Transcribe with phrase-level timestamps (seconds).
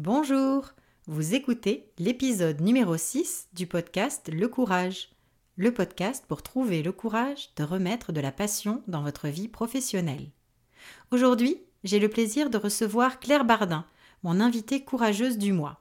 [0.00, 0.74] Bonjour,
[1.08, 5.08] vous écoutez l'épisode numéro 6 du podcast Le Courage,
[5.56, 10.30] le podcast pour trouver le courage de remettre de la passion dans votre vie professionnelle.
[11.10, 13.84] Aujourd'hui, j'ai le plaisir de recevoir Claire Bardin,
[14.22, 15.80] mon invitée courageuse du mois.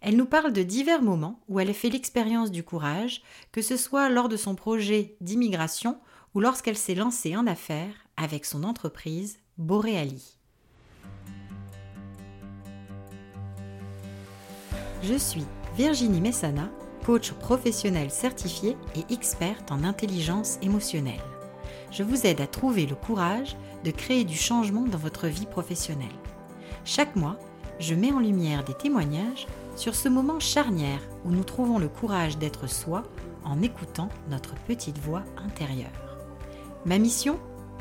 [0.00, 3.20] Elle nous parle de divers moments où elle a fait l'expérience du courage,
[3.52, 6.00] que ce soit lors de son projet d'immigration
[6.32, 10.39] ou lorsqu'elle s'est lancée en affaires avec son entreprise Boreali.
[15.02, 15.44] Je suis
[15.76, 16.68] Virginie Messana,
[17.06, 21.22] coach professionnel certifié et experte en intelligence émotionnelle.
[21.90, 26.08] Je vous aide à trouver le courage de créer du changement dans votre vie professionnelle.
[26.84, 27.38] Chaque mois,
[27.78, 32.36] je mets en lumière des témoignages sur ce moment charnière où nous trouvons le courage
[32.36, 33.04] d'être soi
[33.42, 35.88] en écoutant notre petite voix intérieure.
[36.84, 37.38] Ma mission?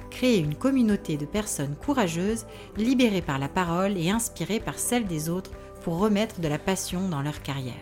[0.09, 2.45] Créer une communauté de personnes courageuses,
[2.77, 5.51] libérées par la parole et inspirées par celle des autres
[5.97, 7.75] remettre de la passion dans leur carrière.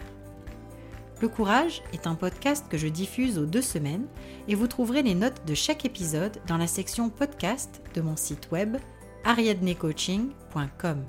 [1.19, 4.05] Le Courage est un podcast que je diffuse aux deux semaines
[4.47, 8.49] et vous trouverez les notes de chaque épisode dans la section podcast de mon site
[8.51, 8.77] web
[9.23, 11.03] ariadnecoaching.com.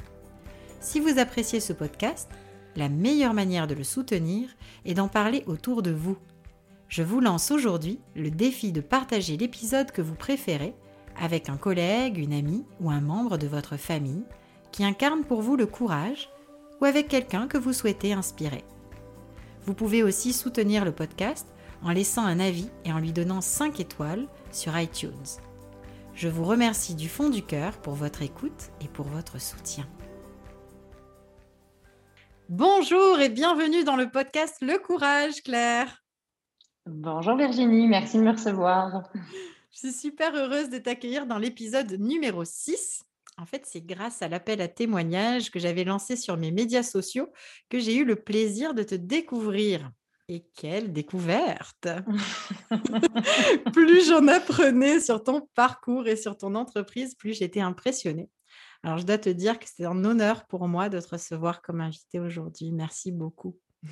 [0.80, 2.30] Si vous appréciez ce podcast,
[2.74, 4.48] la meilleure manière de le soutenir
[4.86, 6.16] est d'en parler autour de vous.
[6.88, 10.74] Je vous lance aujourd'hui le défi de partager l'épisode que vous préférez
[11.20, 14.24] avec un collègue, une amie ou un membre de votre famille
[14.72, 16.30] qui incarne pour vous le courage
[16.80, 18.64] ou avec quelqu'un que vous souhaitez inspirer.
[19.64, 21.46] Vous pouvez aussi soutenir le podcast
[21.82, 25.12] en laissant un avis et en lui donnant 5 étoiles sur iTunes.
[26.14, 29.86] Je vous remercie du fond du cœur pour votre écoute et pour votre soutien.
[32.48, 36.02] Bonjour et bienvenue dans le podcast Le Courage, Claire.
[36.86, 39.02] Bonjour Virginie, merci de me recevoir.
[39.70, 43.04] Je suis super heureuse de t'accueillir dans l'épisode numéro 6
[43.38, 47.32] en fait, c'est grâce à l'appel à témoignages que j'avais lancé sur mes médias sociaux
[47.68, 49.90] que j'ai eu le plaisir de te découvrir.
[50.28, 51.88] Et quelle découverte
[53.72, 58.28] Plus j'en apprenais sur ton parcours et sur ton entreprise, plus j'étais impressionnée.
[58.82, 61.80] Alors, je dois te dire que c'est un honneur pour moi de te recevoir comme
[61.80, 62.72] invité aujourd'hui.
[62.72, 63.56] Merci beaucoup.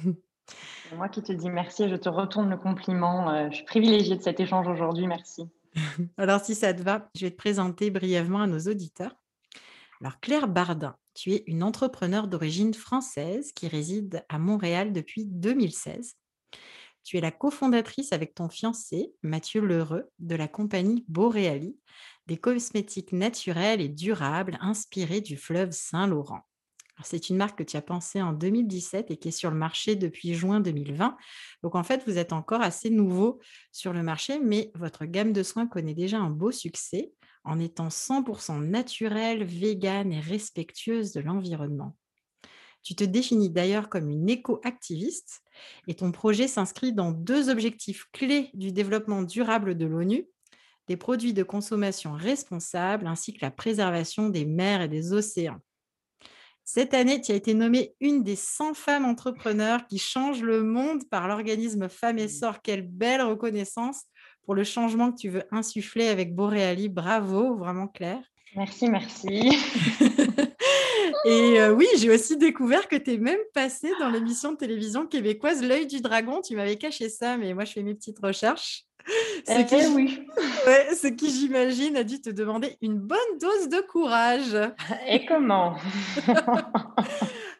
[0.94, 3.30] moi qui te dis merci et je te retourne le compliment.
[3.30, 5.06] Euh, je suis privilégiée de cet échange aujourd'hui.
[5.06, 5.48] Merci.
[6.18, 9.16] Alors, si ça te va, je vais te présenter brièvement à nos auditeurs.
[10.02, 16.16] Alors Claire Bardin, tu es une entrepreneure d'origine française qui réside à Montréal depuis 2016.
[17.02, 21.78] Tu es la cofondatrice avec ton fiancé, Mathieu Lheureux, de la compagnie Boreali,
[22.26, 26.40] des cosmétiques naturels et durables inspirés du fleuve Saint-Laurent.
[27.02, 29.96] C'est une marque que tu as pensée en 2017 et qui est sur le marché
[29.96, 31.16] depuis juin 2020.
[31.62, 33.40] Donc en fait, vous êtes encore assez nouveau
[33.70, 37.12] sur le marché, mais votre gamme de soins connaît déjà un beau succès
[37.46, 41.96] en étant 100% naturelle, végane et respectueuse de l'environnement.
[42.82, 45.42] Tu te définis d'ailleurs comme une éco-activiste
[45.88, 50.28] et ton projet s'inscrit dans deux objectifs clés du développement durable de l'ONU,
[50.86, 55.60] des produits de consommation responsables ainsi que la préservation des mers et des océans.
[56.68, 61.08] Cette année, tu as été nommée une des 100 femmes entrepreneurs qui changent le monde
[61.08, 62.60] par l'organisme Femmes et Sort.
[62.60, 64.02] Quelle belle reconnaissance
[64.46, 66.88] pour le changement que tu veux insuffler avec Boréali.
[66.88, 68.22] Bravo, vraiment Claire.
[68.54, 69.50] Merci, merci.
[71.26, 75.06] Et euh, oui, j'ai aussi découvert que tu es même passée dans l'émission de télévision
[75.06, 76.40] québécoise L'œil du dragon.
[76.40, 78.84] Tu m'avais caché ça, mais moi, je fais mes petites recherches.
[79.46, 80.26] Ce qui, eh oui.
[80.96, 84.56] ce qui, j'imagine, a dû te demander une bonne dose de courage.
[85.08, 85.76] Et comment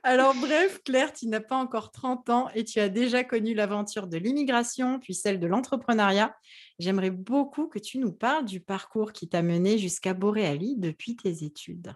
[0.03, 4.07] Alors bref, Claire, tu n'as pas encore 30 ans et tu as déjà connu l'aventure
[4.07, 6.33] de l'immigration, puis celle de l'entrepreneuriat.
[6.79, 11.45] J'aimerais beaucoup que tu nous parles du parcours qui t'a mené jusqu'à Boréali depuis tes
[11.45, 11.95] études.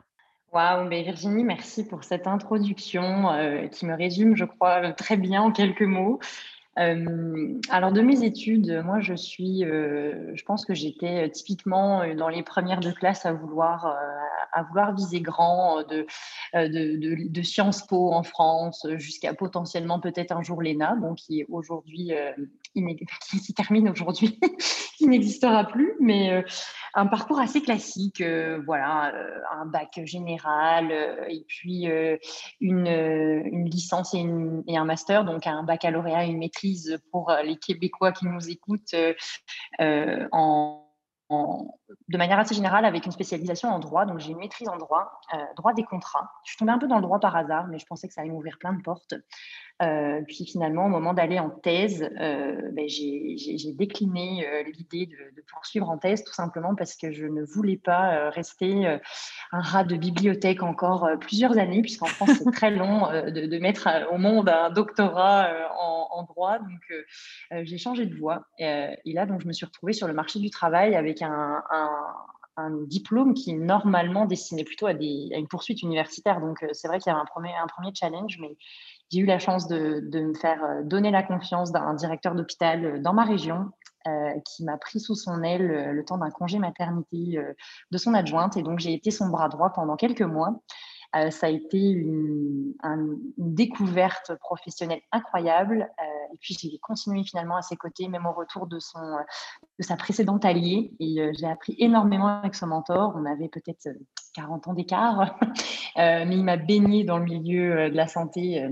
[0.53, 5.53] Waouh, Virginie, merci pour cette introduction euh, qui me résume, je crois, très bien en
[5.53, 6.19] quelques mots.
[6.79, 12.29] Euh, alors de mes études, moi je suis, euh, je pense que j'étais typiquement dans
[12.29, 13.97] les premières de classe à vouloir,
[14.53, 16.07] à vouloir viser grand de,
[17.43, 22.13] Sciences Po en France jusqu'à potentiellement peut-être un jour l'ENA, bon, qui est aujourd'hui
[22.75, 24.39] qui, qui, termine aujourd'hui,
[24.97, 26.43] qui n'existera plus, mais euh,
[26.95, 30.93] un parcours assez classique, euh, voilà, euh, un bac général
[31.29, 31.87] et puis
[32.61, 38.27] une, licence et, un master, donc un baccalauréat et une maîtrise pour les Québécois qui
[38.27, 38.95] nous écoutent
[39.81, 40.87] en
[42.09, 44.05] de manière assez générale avec une spécialisation en droit.
[44.05, 45.21] Donc, j'ai une maîtrise en droit,
[45.57, 46.29] droit des contrats.
[46.45, 48.23] Je suis tombée un peu dans le droit par hasard, mais je pensais que ça
[48.23, 49.15] allait m'ouvrir plein de portes.
[49.81, 54.47] Euh, puis finalement, au moment d'aller en thèse, euh, ben, j'ai décliné
[54.77, 59.61] l'idée de, poursuivre en thèse tout simplement parce que je ne voulais pas rester un
[59.61, 64.49] rat de bibliothèque encore plusieurs années, puisqu'en France, c'est très long de, mettre au monde
[64.49, 65.49] un doctorat
[65.79, 66.59] en, droit.
[66.59, 68.47] Donc, j'ai changé de voie.
[68.59, 71.63] Et, là, donc, je me suis retrouvée sur le marché du travail avec un,
[72.87, 76.41] diplôme qui normalement destinait plutôt à une poursuite universitaire.
[76.41, 78.57] Donc, c'est vrai qu'il y avait un premier, un premier challenge, mais
[79.11, 83.25] j'ai eu la chance de, me faire donner la confiance d'un directeur d'hôpital dans ma
[83.25, 83.71] région
[84.07, 87.53] euh, qui m'a pris sous son aile le temps d'un congé maternité euh,
[87.91, 88.57] de son adjointe.
[88.57, 90.63] Et donc, j'ai été son bras droit pendant quelques mois.
[91.17, 92.75] Euh, ça a été une,
[93.37, 95.89] découverte professionnelle incroyable.
[96.01, 99.17] Euh, et puis, j'ai continué finalement à ses côtés, même au retour de, son,
[99.79, 100.93] de sa précédente alliée.
[101.01, 103.13] Et euh, j'ai appris énormément avec son mentor.
[103.17, 103.89] On avait peut-être
[104.35, 105.37] 40 ans d'écart,
[105.97, 108.65] mais il m'a baigné dans le milieu de la santé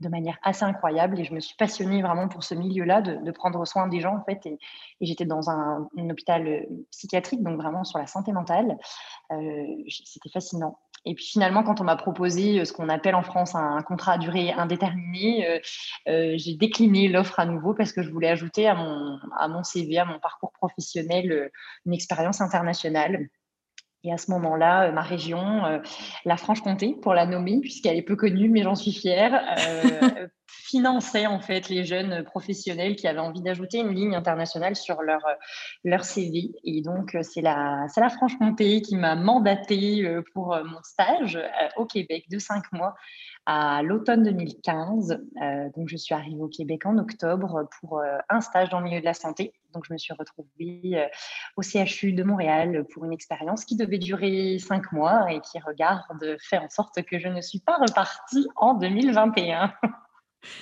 [0.00, 3.66] de manière assez incroyable et je me suis passionnée vraiment pour ce milieu-là, de, prendre
[3.66, 4.44] soin des gens en fait.
[4.46, 4.58] Et,
[5.00, 8.76] j'étais dans un, hôpital psychiatrique, donc vraiment sur la santé mentale.
[9.88, 10.78] C'était fascinant.
[11.06, 14.14] Et puis finalement, quand on m'a proposé euh, ce qu'on appelle en France un contrat
[14.14, 15.58] à durée indéterminée, euh,
[16.08, 19.62] euh, j'ai décliné l'offre à nouveau parce que je voulais ajouter à mon, à mon
[19.62, 21.50] CV, à mon parcours professionnel,
[21.86, 23.28] une expérience internationale.
[24.06, 25.80] Et à ce moment-là, ma région,
[26.24, 29.42] la Franche-Comté, pour la nommer, puisqu'elle est peu connue, mais j'en suis fière,
[30.46, 35.22] finançait en fait les jeunes professionnels qui avaient envie d'ajouter une ligne internationale sur leur,
[35.84, 36.52] leur CV.
[36.64, 41.38] Et donc, euh, c'est la, la Franche-Comté qui m'a mandaté euh, pour euh, mon stage
[41.76, 42.94] au Québec de cinq mois
[43.48, 45.22] à l'automne 2015.
[45.76, 49.04] donc, je suis arrivée au Québec en octobre pour un stage dans le milieu de
[49.04, 49.52] la santé.
[49.72, 51.08] Donc, je me suis retrouvée
[51.56, 56.36] au CHU de Montréal pour une expérience qui devait durer cinq mois et qui regarde
[56.40, 59.72] faire en sorte que je ne suis pas repartie en 2021.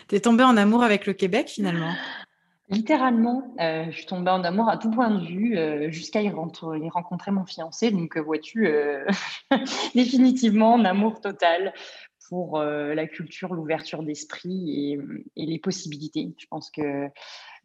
[0.08, 1.94] Tu es tombée en amour avec le Québec finalement?
[2.70, 6.30] Littéralement, euh, je suis tombée en amour à tout point de vue euh, jusqu'à y,
[6.30, 7.90] rencontrer mon fiancé.
[7.90, 8.68] Donc, euh, vois-tu,
[9.94, 11.74] définitivement en amour total
[12.28, 14.92] pour la culture, l'ouverture d'esprit
[15.36, 16.34] et, les possibilités.
[16.38, 17.08] Je pense que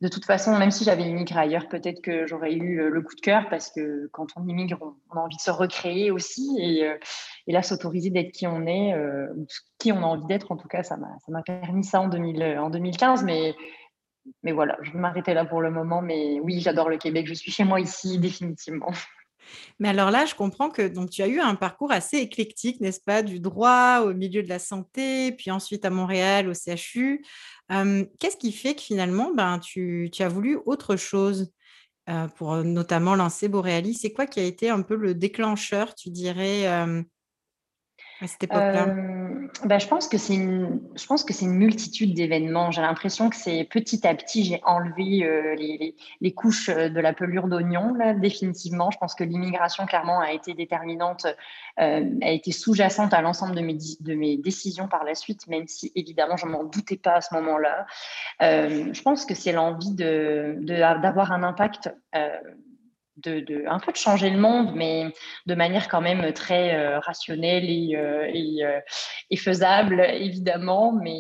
[0.02, 3.22] de toute façon, même si j'avais immigré ailleurs, peut-être que j'aurais eu le coup de
[3.22, 4.80] cœur parce que quand on immigre,
[5.12, 6.58] on, a envie de se recréer aussi.
[6.60, 8.96] Et, là, s'autoriser d'être qui on est,
[9.78, 12.70] qui on a envie d'être, en tout cas, ça m'a permis ça en, 2000, en
[12.70, 13.24] 2015.
[13.24, 13.56] Mais,
[14.44, 16.02] mais voilà, je vais m'arrêter là pour le moment.
[16.02, 17.28] Mais oui, j'adore le Québec.
[17.28, 18.92] Je suis chez moi ici, définitivement.
[19.80, 23.02] Mais alors là, je comprends que donc, tu as eu un parcours assez éclectique, n'est-ce
[23.02, 27.24] pas Du droit au milieu de la santé, puis ensuite à Montréal, au CHU.
[27.70, 31.52] Qu'est-ce qui fait que finalement, ben, tu, as voulu autre chose
[32.36, 33.96] pour notamment lancer Borealis?
[33.96, 36.66] C'est quoi qui a été un peu le déclencheur, tu dirais,
[38.22, 38.90] à cette époque-là?
[38.90, 39.29] Euh,
[39.66, 42.72] bah, je pense que c'est une, je pense que c'est une multitude d'événements.
[42.72, 47.14] J'ai l'impression que c'est petit à petit, j'ai enlevé euh, les, couches euh, de la
[47.14, 48.92] pelure d'oignon, définitivement.
[48.92, 51.26] Je pense que l'immigration, clairement, a été déterminante,
[51.78, 55.92] a été sous-jacente à l'ensemble de mes, de mes décisions par la suite, même si,
[55.96, 57.86] évidemment, je m'en doutais pas à ce moment-là.
[58.40, 61.90] je pense que c'est l'envie d'avoir un impact
[63.24, 65.14] de, un peu de changer le monde, mais
[65.46, 68.32] de manière quand même très euh, rationnelle et, euh,
[68.66, 68.80] euh,
[69.30, 70.92] et, faisable, évidemment.
[70.92, 71.18] Mais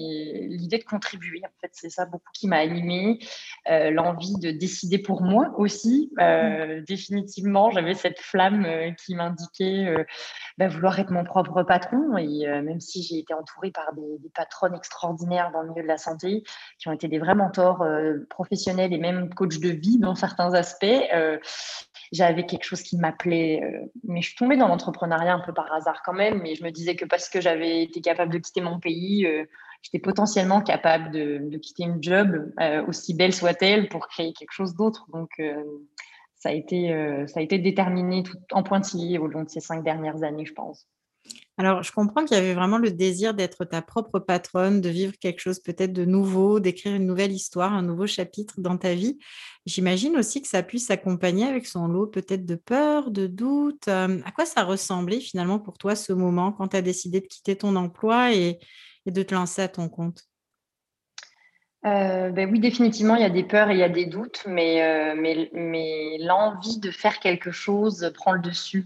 [0.47, 3.19] l'idée de contribuer, en fait, c'est ça beaucoup qui m'a animée.
[3.67, 6.11] L'envie de décider pour moi aussi.
[6.17, 6.81] Mmh.
[6.87, 8.65] Définitivement, j'avais cette flamme
[8.97, 10.05] qui m'indiquait
[10.57, 12.17] bah, vouloir être mon propre patron.
[12.17, 15.87] Et même si j'ai été entourée par des, des, patronnes extraordinaires dans le milieu de
[15.87, 16.43] la santé,
[16.79, 17.85] qui ont été des vrais mentors
[18.29, 20.85] professionnels et même coachs de vie dans certains aspects,
[22.11, 23.61] j'avais quelque chose qui m'appelait.
[23.63, 26.41] Euh, mais je suis tombée dans l'entrepreneuriat un peu par hasard quand même.
[26.41, 29.45] Mais je me disais que parce que j'avais été capable de quitter mon pays, euh,
[29.81, 34.75] j'étais potentiellement capable de, quitter une job, euh, aussi belle soit-elle, pour créer quelque chose
[34.75, 35.07] d'autre.
[35.13, 35.29] Donc,
[36.35, 36.89] ça, a été,
[37.27, 40.53] ça a été déterminé tout en pointillé au long de ces cinq dernières années, je
[40.53, 40.87] pense.
[41.59, 45.13] Alors, je comprends qu'il y avait vraiment le désir d'être ta propre patronne, de vivre
[45.19, 49.19] quelque chose peut-être de nouveau, d'écrire une nouvelle histoire, un nouveau chapitre dans ta vie.
[49.65, 53.89] J'imagine aussi que ça puisse s'accompagner avec son lot peut-être de peur, de doute.
[53.89, 57.57] à quoi ça ressemblait finalement pour toi ce moment quand tu as décidé de quitter
[57.57, 58.59] ton emploi et,
[59.05, 60.28] de te lancer à ton compte?
[61.83, 65.13] Ben oui, définitivement, il y a des peurs et il y a des doutes, mais,
[65.15, 68.85] mais, mais l'envie de faire quelque chose prend le dessus.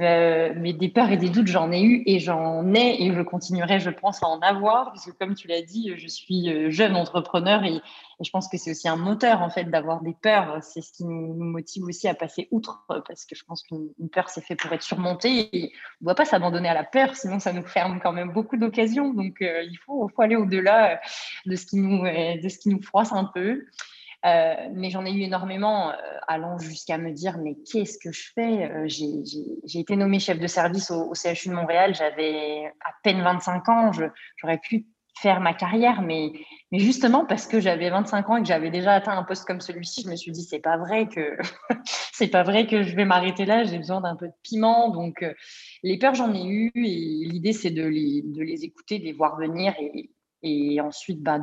[0.00, 3.22] Euh, mais des peurs et des doutes, j'en ai eu et j'en ai et je
[3.22, 6.70] continuerai, je pense, à en avoir parce que comme tu l'as dit, je suis euh,
[6.70, 7.80] jeune entrepreneur et,
[8.20, 10.62] je pense que c'est aussi un moteur en fait d'avoir des peurs.
[10.62, 14.28] C'est ce qui nous, motive aussi à passer outre parce que je pense qu'une peur
[14.28, 17.38] c'est fait pour être surmontée et on ne doit pas s'abandonner à la peur, sinon
[17.38, 19.12] ça nous ferme quand même beaucoup d'occasions.
[19.12, 21.00] Donc euh, il faut, faut aller au-delà
[21.46, 23.64] de ce qui nous de ce qui nous froisse un peu.
[24.24, 25.94] Euh, mais j'en ai eu énormément, euh,
[26.28, 30.46] allant jusqu'à me dire mais qu'est-ce que je fais euh, J'ai été nommée chef de
[30.46, 33.90] service au, CHU de Montréal, j'avais à peine 25 ans,
[34.36, 34.86] j'aurais pu
[35.18, 36.32] faire ma carrière, mais,
[36.78, 40.02] justement parce que j'avais 25 ans et que j'avais déjà atteint un poste comme celui-ci,
[40.02, 41.36] je me suis dit c'est pas vrai que
[42.12, 44.90] c'est pas vrai que je vais m'arrêter là, j'ai besoin d'un peu de piment.
[44.90, 45.24] Donc
[45.82, 49.74] les peurs j'en ai eu et l'idée c'est de les, écouter, de les voir venir
[50.42, 51.40] et, ensuite bah,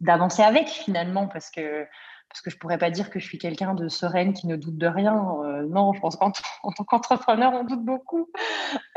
[0.00, 1.86] d'avancer avec finalement parce que
[2.34, 4.76] parce que je pourrais pas dire que je suis quelqu'un de sereine qui ne doute
[4.76, 5.14] de rien.
[5.44, 6.32] Euh, non, je pense qu'en
[6.76, 8.28] tant qu'entrepreneur, on doute beaucoup,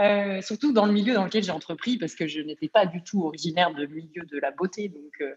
[0.02, 3.04] euh, surtout dans le milieu dans lequel j'ai entrepris, parce que je n'étais pas du
[3.04, 5.36] tout originaire de milieu de la beauté, donc euh,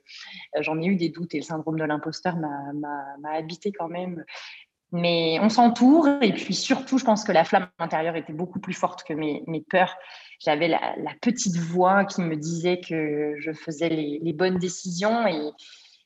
[0.60, 4.24] j'en ai eu des doutes et le syndrome de l'imposteur m'a habité quand même.
[4.92, 8.72] Mais on s'entoure et puis surtout, je pense que la flamme intérieure était beaucoup plus
[8.72, 9.94] forte que mes, peurs.
[10.40, 10.80] J'avais la,
[11.20, 15.50] petite voix qui me disait que je faisais les, bonnes décisions et,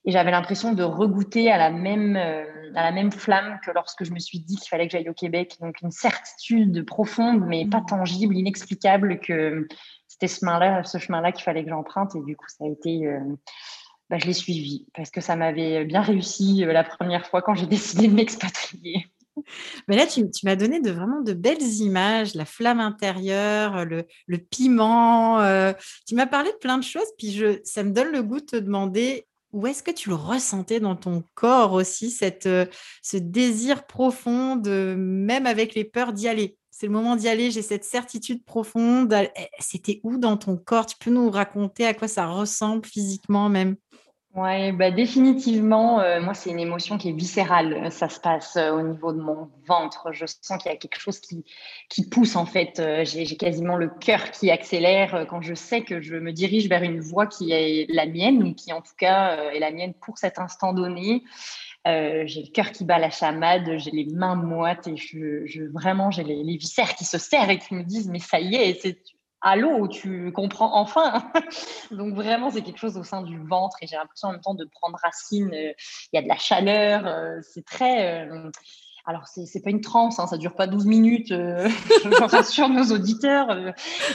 [0.05, 2.45] et j'avais l'impression de regoûter à la, même, euh,
[2.75, 5.15] à la même flamme que lorsque je me suis dit qu'il fallait que j'aille au
[5.15, 5.57] Québec.
[5.61, 7.87] Donc une certitude profonde, mais pas mmh.
[7.87, 9.67] tangible, inexplicable, que
[10.07, 12.15] c'était ce chemin-là ce chemin qu'il fallait que j'emprunte.
[12.17, 13.07] Et du coup, ça a été...
[13.07, 13.21] Euh,
[14.11, 17.55] bah, je l'ai suivi parce que ça m'avait bien réussi euh, la première fois quand
[17.55, 19.07] j'ai décidé de m'expatrier.
[19.89, 24.07] Mais là, tu, m'as donné de vraiment de belles images, la flamme intérieure, le,
[24.39, 25.41] piment.
[25.41, 25.73] Euh,
[26.07, 28.45] tu m'as parlé de plein de choses, puis je, ça me donne le goût de
[28.45, 32.15] te demander où est-ce que tu le ressentais dans ton corps aussi,
[32.47, 32.67] euh,
[33.03, 36.59] ce désir profond même avec les peurs, d'y aller?
[36.71, 39.15] C'est le moment d'y aller, j'ai cette certitude profonde.
[39.61, 40.87] C'était où dans ton corps?
[40.87, 43.77] Tu peux nous raconter à quoi ça ressemble physiquement même?
[44.37, 47.93] Oui, bah définitivement, euh, moi, c'est une émotion qui est viscérale.
[47.93, 50.09] Ça se passe euh, au niveau de mon ventre.
[50.11, 51.45] Je sens qu'il y a quelque chose qui,
[52.11, 52.81] pousse, en fait.
[52.81, 56.83] Euh, j'ai quasiment le cœur qui accélère quand je sais que je me dirige vers
[56.83, 60.19] une voie qui est la mienne, ou qui, en tout cas, est la mienne pour
[60.19, 61.23] cet instant donné.
[61.87, 64.97] j'ai le cœur qui bat la chamade, j'ai les mains moites et
[65.73, 68.57] vraiment, j'ai les, les, viscères qui se serrent et qui me disent, mais ça y
[68.57, 68.99] est, c'est
[69.45, 71.31] allô, tu comprends enfin.
[71.93, 74.55] Donc vraiment, c'est quelque chose au sein du ventre et j'ai l'impression en même temps
[74.55, 75.53] de prendre racine.
[75.53, 75.73] Euh,
[76.13, 78.27] il y a de la chaleur, euh, c'est très...
[78.27, 78.51] Euh,
[79.07, 82.85] alors, c'est n'est pas une transe, hein, ça dure pas 12 minutes, je rassure nos
[82.85, 83.55] auditeurs,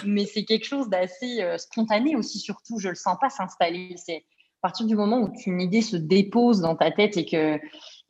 [0.03, 3.93] mais c'est quelque chose d'assez spontané aussi, surtout, je le sens pas s'installer.
[4.03, 7.59] C'est à partir du moment où une idée se dépose dans ta tête et que,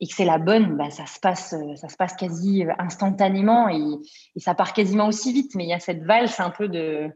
[0.00, 3.80] et que c'est la bonne, bah, ça, se passe, ça se passe quasi instantanément et,
[4.38, 5.54] ça part quasiment aussi vite.
[5.54, 7.10] Mais il y a cette valse un peu de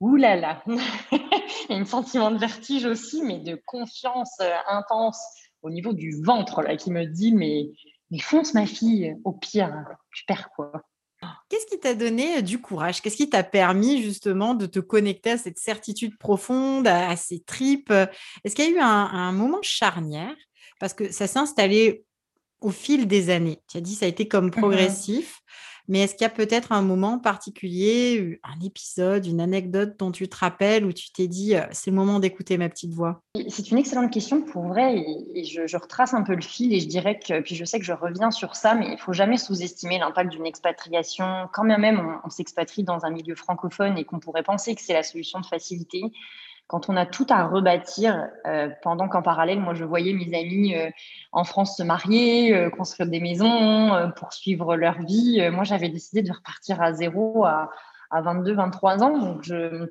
[0.00, 0.62] ouh là là.
[1.70, 5.20] un sentiment de vertige aussi, mais de confiance euh, intense
[5.62, 7.70] au niveau du ventre là, qui me dit mais,
[8.20, 9.72] fonce ma fille, au pire,
[10.12, 10.72] tu perds quoi.
[11.48, 13.00] Qu'est-ce qui t'a donné euh, du courage?
[13.00, 17.92] Qu'est-ce qui t'a permis justement de te connecter à cette certitude profonde, à, ces tripes?
[18.44, 20.34] Est-ce qu'il y a eu un, moment charnière?
[20.78, 22.04] Parce que ça s'est installé
[22.66, 23.60] au fil des années.
[23.70, 25.40] Tu as dit ça a été comme mmh progressif.
[25.88, 30.28] Mais est-ce qu'il y a peut-être un moment particulier, un épisode, une anecdote dont tu
[30.28, 33.22] te rappelles où tu t'es dit c'est le moment d'écouter ma petite voix?
[33.48, 34.96] C'est une excellente question pour vrai
[35.32, 37.84] et, je, retrace un peu le fil et je dirais que, puis je sais que
[37.84, 41.48] je reviens sur ça, mais il faut jamais sous-estimer l'impact d'une expatriation.
[41.52, 44.80] Quand bien même on, on s'expatrie dans un milieu francophone et qu'on pourrait penser que
[44.80, 46.02] c'est la solution de facilité,
[46.68, 50.74] quand on a tout à rebâtir, euh, pendant qu'en parallèle, moi, je voyais mes amis
[50.74, 50.90] euh,
[51.32, 55.48] en France se marier, euh, construire des maisons, poursuivre leur vie.
[55.50, 57.70] moi, j'avais décidé de repartir à zéro à,
[58.10, 59.16] à 22, 23 ans.
[59.18, 59.88] Donc, je,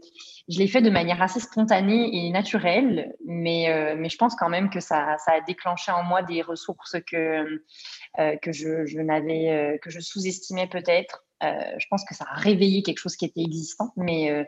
[0.50, 3.68] l'ai fait de manière assez spontanée et naturelle, mais,
[4.10, 7.62] je pense quand même que ça, a déclenché en moi des ressources que,
[8.18, 11.25] que je, je n'avais, que je sous-estimais peut-être.
[11.44, 14.44] Euh, je pense que ça a réveillé quelque chose qui était existant, mais euh,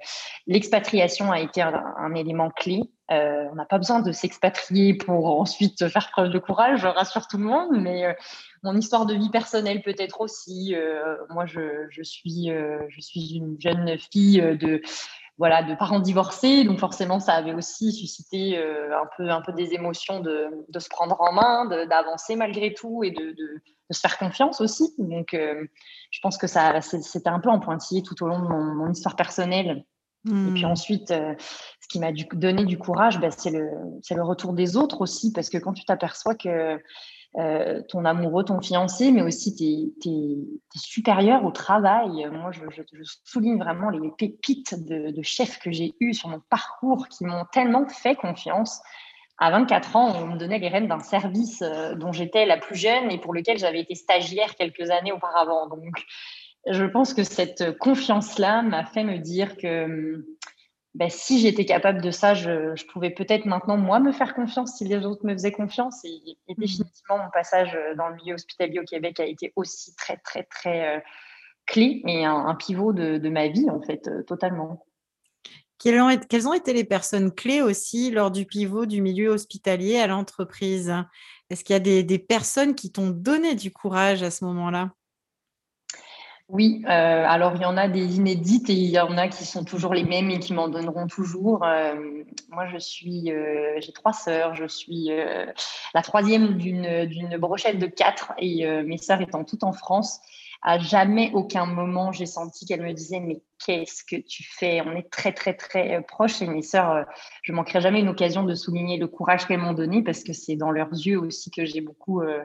[0.46, 2.82] l'expatriation a été un, élément clé.
[3.12, 7.28] Euh, on n'a pas besoin de s'expatrier pour ensuite faire preuve de courage, je rassure
[7.28, 8.16] tout le monde, mais
[8.64, 10.76] mon histoire de vie personnelle peut-être aussi.
[11.30, 12.50] moi, je, suis,
[12.90, 14.82] je suis une jeune fille de
[15.38, 16.64] voilà, de parents divorcés.
[16.64, 20.90] Donc forcément, ça avait aussi suscité un, peu, un peu des émotions de, de se
[20.90, 24.94] prendre en main, d'avancer malgré tout et de, de, de, se faire confiance aussi.
[24.98, 25.36] Donc
[26.12, 29.16] je pense que ça, c'était un peu en pointillé tout au long de mon, histoire
[29.16, 29.86] personnelle.
[30.26, 30.72] Et puis hmm.
[30.72, 31.36] ensuite, euh,
[31.80, 33.70] ce qui m'a donné du courage, bah, c'est le,
[34.10, 36.82] le, retour des autres aussi, parce que quand tu t'aperçois que
[37.36, 40.38] euh, ton amoureux, ton fiancé, mais aussi tes,
[40.76, 42.28] supérieurs au travail.
[42.32, 42.62] Moi, je,
[43.24, 47.46] souligne vraiment les pépites de, de chefs que j'ai eus sur mon parcours qui m'ont
[47.52, 48.82] tellement fait confiance.
[49.40, 52.76] À 24 ans, on me donnait les rênes d'un service euh, dont j'étais la plus
[52.76, 55.68] jeune et pour lequel j'avais été stagiaire quelques années auparavant.
[55.68, 56.06] Donc,
[56.70, 60.26] je pense que cette confiance-là m'a fait me dire que
[60.98, 64.86] ben, si j'étais capable de ça, je, pouvais peut-être maintenant, moi, me faire confiance si
[64.86, 66.04] les autres me faisaient confiance.
[66.04, 66.54] Et, mmh.
[66.58, 70.98] définitivement, mon passage dans le milieu hospitalier au Québec a été aussi très, très, très
[70.98, 71.00] euh,
[71.68, 74.88] clé et un, pivot de, ma vie, en fait, euh, totalement.
[75.78, 80.00] Quelles ont, quelles ont, été les personnes clés aussi lors du pivot du milieu hospitalier
[80.00, 80.92] à l'entreprise?
[81.52, 84.90] Est-ce qu'il y a des personnes qui t'ont donné du courage à ce moment-là?
[86.50, 89.44] Oui, euh, alors il y en a des inédites et il y en a qui
[89.44, 91.66] sont toujours les mêmes et qui m'en donneront toujours.
[91.66, 95.10] Euh, moi, je suis, euh, j'ai trois sœurs, je suis
[95.94, 100.22] la troisième d'une brochette de quatre et mes sœurs étant toutes en France.
[100.62, 104.82] À jamais aucun moment j'ai senti qu'elle me disait mais qu'est-ce que tu fais?
[104.82, 107.04] On est très très très euh, proches et mes sœurs, euh,
[107.44, 110.56] je manquerai jamais une occasion de souligner le courage qu'elles m'ont donné parce que c'est
[110.56, 112.44] dans leurs yeux aussi que j'ai beaucoup, euh,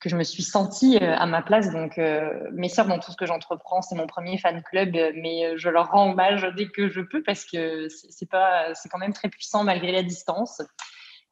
[0.00, 1.70] que je me suis sentie à ma place.
[1.70, 1.98] Donc
[2.52, 5.90] mes sœurs dans tout ce que j'entreprends, c'est mon premier fan club, mais je leur
[5.90, 8.28] rends hommage dès que je peux parce que c'est
[8.74, 10.62] c'est quand même très puissant malgré la distance.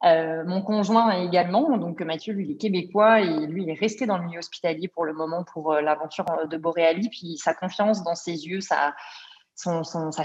[0.03, 4.07] Euh, mon conjoint également, donc Mathieu, lui, il est québécois et lui, il est resté
[4.07, 7.09] dans le milieu hospitalier pour le moment pour euh, l'aventure euh, de Boréali.
[7.09, 8.95] Puis sa confiance dans ses yeux, sa,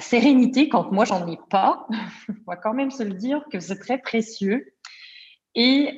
[0.00, 1.86] sérénité, quand moi, j'en ai pas,
[2.28, 4.72] on va quand même se le dire que c'est très précieux.
[5.58, 5.96] Et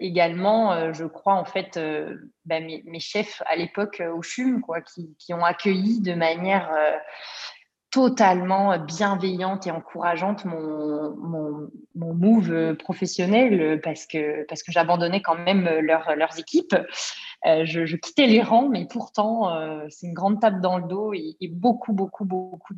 [0.00, 1.78] également, je crois, en fait,
[2.46, 6.70] ben, mes, chefs à l'époque au CHUM, quoi, qui, ont accueilli de manière
[7.92, 15.36] totalement bienveillante et encourageante mon, mon, mon move professionnel parce que, parce que j'abandonnais quand
[15.36, 16.74] même leur, leurs équipes.
[17.44, 20.86] Euh, je, je, quittais les rangs, mais pourtant, euh, c'est une grande tape dans le
[20.86, 22.74] dos et, beaucoup, beaucoup, beaucoup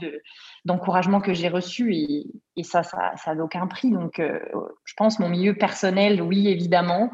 [0.64, 3.90] d'encouragement que j'ai reçu et, et, ça, ça n'a aucun prix.
[3.90, 4.40] Donc, euh,
[4.85, 7.12] je pense mon milieu personnel, oui, évidemment,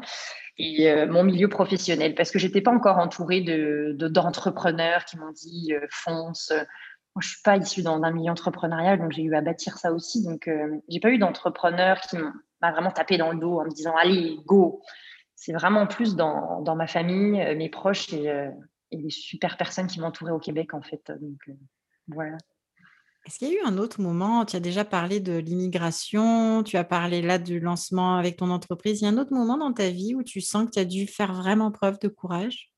[0.57, 5.73] et mon milieu professionnel, parce que j'étais pas encore entourée de d'entrepreneurs qui m'ont dit
[5.89, 6.53] fonce,
[7.13, 10.23] moi, je suis pas issue d'un milieu entrepreneurial, donc j'ai eu à bâtir ça aussi.
[10.23, 12.17] Donc, euh, j'ai pas eu d'entrepreneur qui
[12.61, 14.81] m'a vraiment tapé dans le dos en me disant allez, go.
[15.35, 18.49] C'est vraiment plus dans, dans, ma famille, euh, mes proches et, euh,
[18.91, 21.11] et, les super personnes qui m'entouraient au Québec, en fait.
[21.19, 21.39] Donc,
[22.07, 22.37] voilà.
[23.25, 24.45] Est-ce qu'il y a eu un autre moment?
[24.45, 29.01] Tu as déjà parlé de l'immigration, tu as parlé là du lancement avec ton entreprise.
[29.01, 30.85] Il y a un autre moment dans ta vie où tu sens que tu as
[30.85, 32.71] dû faire vraiment preuve de courage?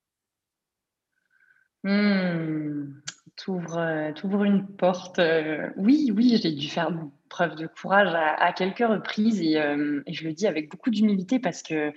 [1.84, 3.04] Mmh
[3.36, 5.20] t'ouvres euh, une porte.
[5.20, 6.92] Euh, oui, oui, j'ai dû faire
[7.30, 11.64] preuve de courage à, quelques reprises euh, et, je le dis avec beaucoup d'humilité parce
[11.64, 11.92] que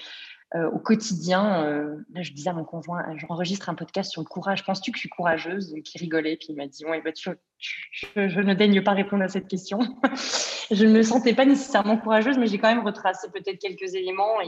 [0.55, 1.66] au quotidien,
[2.14, 4.64] là, je disais à mon conjoint, j'enregistre un podcast sur le courage.
[4.64, 5.75] Penses-tu que je suis courageuse?
[5.85, 9.29] Qui rigolait, puis il m'a dit, ouais, bah, tu, je ne daigne pas répondre à
[9.29, 9.81] cette question.
[10.70, 14.40] je ne me sentais pas nécessairement courageuse, mais j'ai quand même retracé peut-être quelques éléments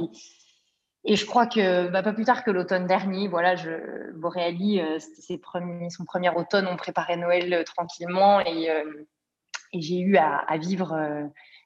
[1.04, 4.98] et je crois que bah, pas plus tard que l'automne dernier, voilà, je, Boréali, euh,
[4.98, 9.06] son premier automne, on préparait Noël euh, tranquillement et, euh,
[9.72, 10.96] et j'ai eu à, vivre,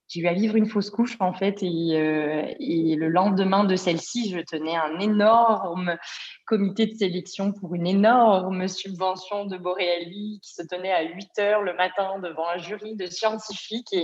[0.08, 1.62] j'ai eu à vivre une fausse couche en fait.
[1.62, 5.96] Et, le lendemain de celle-ci, je tenais un énorme
[6.44, 11.62] comité de sélection pour une énorme subvention de Boréali qui se tenait à 8 heures
[11.62, 13.94] le matin devant un jury de scientifiques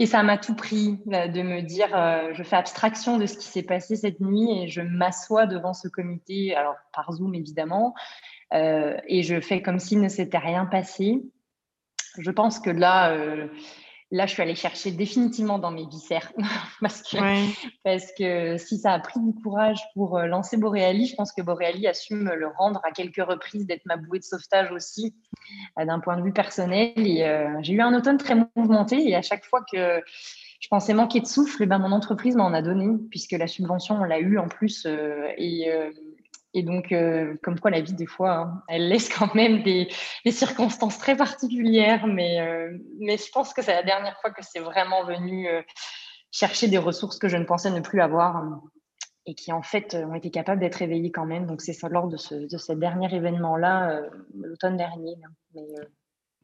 [0.00, 3.46] et ça m'a tout pris de me dire, euh, je fais abstraction de ce qui
[3.48, 7.94] s'est passé cette nuit et je m'assois devant ce comité, alors par Zoom évidemment,
[8.54, 11.20] euh, et je fais comme s'il ne s'était rien passé.
[12.16, 13.48] Je pense que là, euh,
[14.10, 16.32] là, je suis allée chercher définitivement dans mes viscères
[16.80, 17.18] parce, que,
[17.84, 21.86] parce que si ça a pris du courage pour lancer Boréali, je pense que Boréali
[21.86, 25.14] a su me le rendre à quelques reprises, d'être ma bouée de sauvetage aussi
[25.76, 26.92] d'un point de vue personnel.
[26.96, 27.24] Et
[27.62, 30.02] j'ai eu un automne très mouvementé et à chaque fois que
[30.60, 33.46] je pensais manquer de souffle, et eh ben, mon entreprise m'en a donné puisque la
[33.46, 34.86] subvention, on l'a eu en plus.
[35.36, 35.70] et
[36.54, 39.88] et donc, euh, comme quoi la vie, des fois, hein, elle laisse quand même des,
[40.30, 42.06] circonstances très particulières.
[42.06, 45.62] Mais, euh, mais je pense que c'est la dernière fois que c'est vraiment venu euh,
[46.30, 48.60] chercher des ressources que je ne pensais ne plus avoir
[49.26, 51.46] et qui, en fait, ont été capables d'être éveillées quand même.
[51.46, 54.00] Donc, c'est ça lors de ce, de dernier événement-là,
[54.34, 55.16] l'automne dernier.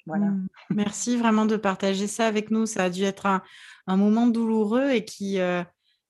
[0.07, 0.47] Mmh.
[0.69, 2.67] Merci vraiment de partager ça avec nous.
[2.67, 3.43] Ça a dû être un,
[3.87, 5.39] un moment douloureux et qui,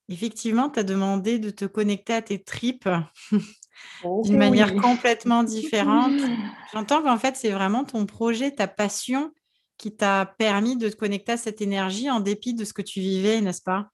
[0.09, 2.88] effectivement, t'a demandé de te connecter à tes tripes.
[4.02, 6.12] d'une manière complètement différente.
[6.72, 9.32] J'entends qu'en fait, c'est vraiment ton projet, ta passion
[9.78, 13.00] qui t'a permis de te connecter à cette énergie en dépit de ce que tu
[13.00, 13.90] vivais, n'est-ce pas?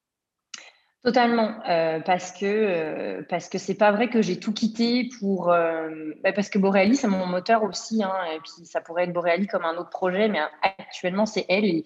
[1.03, 5.51] Totalement, euh, parce que euh, parce que c'est pas vrai que j'ai tout quitté pour
[5.51, 5.89] euh,
[6.23, 9.47] bah, parce que Boreali c'est mon moteur aussi, hein, et puis ça pourrait être Boreali
[9.47, 11.85] comme un autre projet, mais actuellement c'est elle et,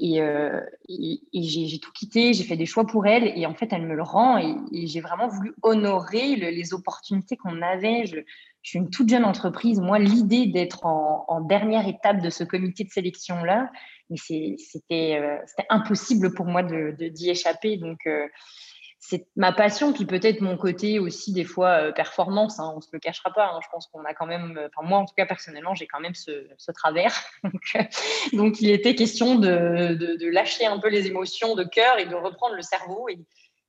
[0.00, 0.22] et,
[1.34, 4.02] j'ai tout quitté, j'ai fait des choix pour elle et en fait elle me le
[4.02, 8.06] rend et, j'ai vraiment voulu honorer les opportunités qu'on avait.
[8.06, 8.20] Je,
[8.62, 12.90] suis une toute jeune entreprise, moi l'idée d'être en, dernière étape de ce comité de
[12.90, 13.70] sélection là,
[14.10, 14.56] mais euh,
[15.46, 17.76] c'était impossible pour moi de d'y échapper.
[17.76, 18.26] Donc, euh,
[19.00, 22.88] c'est ma passion, puis peut-être mon côté aussi des fois euh, performance, hein, on se
[22.92, 23.46] le cachera pas.
[23.46, 23.60] Hein.
[23.62, 26.14] je pense qu'on a quand même, enfin moi en tout cas personnellement, j'ai quand même
[26.14, 27.14] ce, travers.
[28.32, 32.14] donc, il était question de, de, lâcher un peu les émotions de cœur et de
[32.14, 33.08] reprendre le cerveau.
[33.08, 33.24] Et,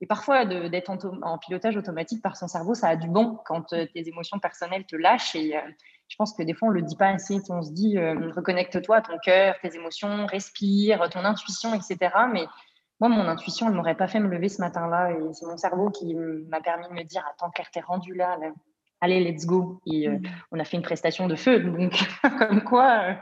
[0.08, 4.08] parfois d'être en, en, pilotage automatique par son cerveau, ça a du bon quand tes
[4.08, 5.36] émotions personnelles te lâchent.
[5.36, 5.56] Et,
[6.10, 7.40] je pense que des fois, on ne le dit pas assez.
[7.50, 11.98] On se dit, euh, reconnecte-toi à ton cœur, tes émotions, respire, ton intuition, etc.
[12.34, 12.46] Mais
[13.00, 15.12] moi, mon intuition, elle ne m'aurait pas fait me lever ce matin-là.
[15.12, 18.38] Et c'est mon cerveau qui m'a permis de me dire, attends, Claire, t'es rendue là,
[19.02, 19.80] allez, let's go.
[19.86, 20.24] Et euh, mm.
[20.52, 21.94] on a fait une prestation de feu, donc
[22.40, 23.16] comme quoi,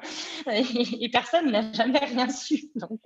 [0.48, 0.52] euh,
[1.00, 2.70] et, personne n'a jamais rien su.
[2.76, 3.00] Donc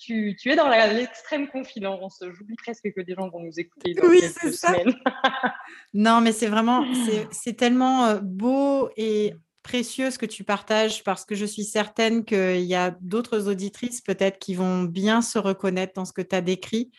[0.00, 2.22] tu, tu, es dans l'extrême confidence.
[2.32, 4.94] J'oublie presque que des gens vont nous écouter dans oui, quelques semaines.
[5.94, 6.84] non, mais c'est vraiment,
[7.30, 9.34] c'est tellement beau et
[9.66, 14.00] précieux ce que tu partages parce que je suis certaine qu'il y a d'autres auditrices
[14.00, 16.92] peut-être qui vont bien se reconnaître dans ce que tu as décrit.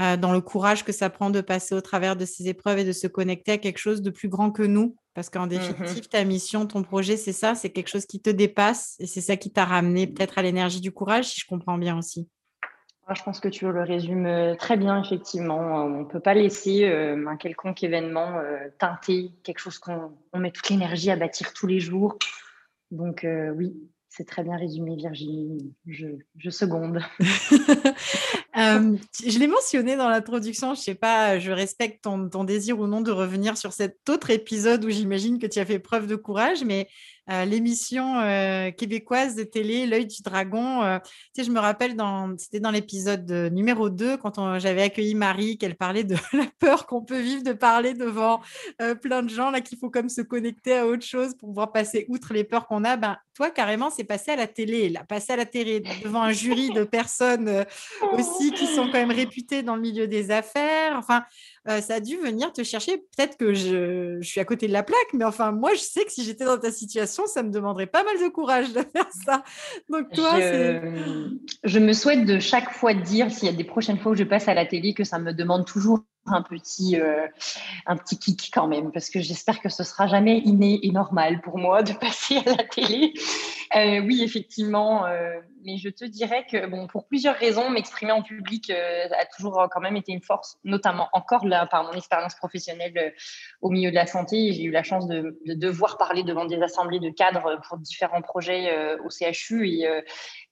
[0.00, 2.84] Euh, dans le courage que ça prend de passer au travers de ces épreuves et
[2.84, 4.96] de se connecter à quelque chose de plus grand que nous.
[5.12, 8.30] Parce qu'en mmh définitive, ta mission, ton projet, c'est ça, c'est quelque chose qui te
[8.30, 11.76] dépasse et c'est ça qui t'a ramené peut-être à l'énergie du courage, si je comprends
[11.76, 12.26] bien aussi.
[13.06, 15.58] Ah, je pense que tu le résumes euh, très bien, effectivement.
[15.58, 18.40] On ne peut pas laisser euh, un quelconque événement
[18.78, 22.16] teinter quelque chose qu'on met toute l'énergie à bâtir tous les jours.
[22.90, 23.74] Donc oui,
[24.08, 25.74] c'est très bien résumé, Virginie.
[25.86, 27.00] Je, je seconde.
[28.56, 32.78] Euh, je l'ai mentionné dans l'introduction, je ne sais pas, je respecte ton, ton, désir
[32.78, 36.06] ou non de revenir sur cet autre épisode où j'imagine que tu as fait preuve
[36.06, 36.86] de courage, mais
[37.30, 40.98] euh, l'émission euh, québécoise de télé, L'œil du dragon.
[41.02, 45.56] Tu sais, je me rappelle, dans, c'était dans l'épisode numéro 2, quand j'avais accueilli Marie,
[45.56, 48.40] qu'elle parlait de la peur qu'on peut vivre de parler devant
[49.00, 52.04] plein de gens, là, qu'il faut comme se connecter à autre chose pour pouvoir passer
[52.08, 52.96] outre les peurs qu'on a.
[52.96, 56.32] Ben, toi, carrément, c'est passé à la télé, là, passé à la télé devant un
[56.32, 57.64] jury de personnes
[58.12, 60.96] aussi qui sont quand même réputées dans le milieu des affaires.
[60.96, 61.24] Enfin,
[61.68, 62.98] euh, ça a dû venir te chercher.
[62.98, 66.12] Peut-être que je, suis à côté de la plaque, mais enfin, moi, je sais que
[66.12, 69.44] si j'étais dans ta situation, ça me demanderait pas mal de courage de faire ça.
[69.88, 73.98] Donc, toi, je, je me souhaite de chaque fois dire, s'il y a des prochaines
[73.98, 77.26] fois où je passe à la télé, que ça me demande toujours un petit, euh,
[77.86, 81.40] un petit kick quand même, parce que j'espère que ce sera jamais inné et normal
[81.40, 83.12] pour moi de passer à la télé.
[83.74, 88.22] Euh, oui, effectivement, euh, mais je te dirais que bon, pour plusieurs raisons, m'exprimer en
[88.22, 93.14] public a toujours quand même été une force, notamment encore là par mon expérience professionnelle
[93.60, 94.52] au milieu de la santé.
[94.52, 98.22] J'ai eu la chance de, de, devoir parler devant des assemblées de cadres pour différents
[98.22, 99.86] projets au CHU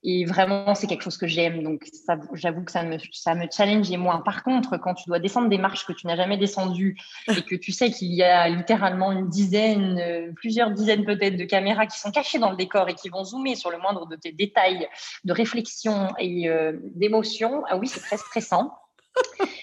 [0.02, 1.62] et vraiment, c'est quelque chose que j'aime.
[1.62, 1.86] Donc,
[2.32, 4.20] j'avoue que ça me, ça me challenge et moins.
[4.20, 6.96] Par contre, quand tu dois descendre des marches que tu n'as jamais descendues
[7.28, 11.44] et que tu sais qu'il y a littéralement une dizaine, euh, plusieurs dizaines peut-être de
[11.44, 14.16] caméras qui sont cachées dans le décor et qui vont zoomer sur le moindre de
[14.16, 14.88] tes détails
[15.24, 18.72] de réflexion et euh, d'émotion, ah oui, c'est très stressant.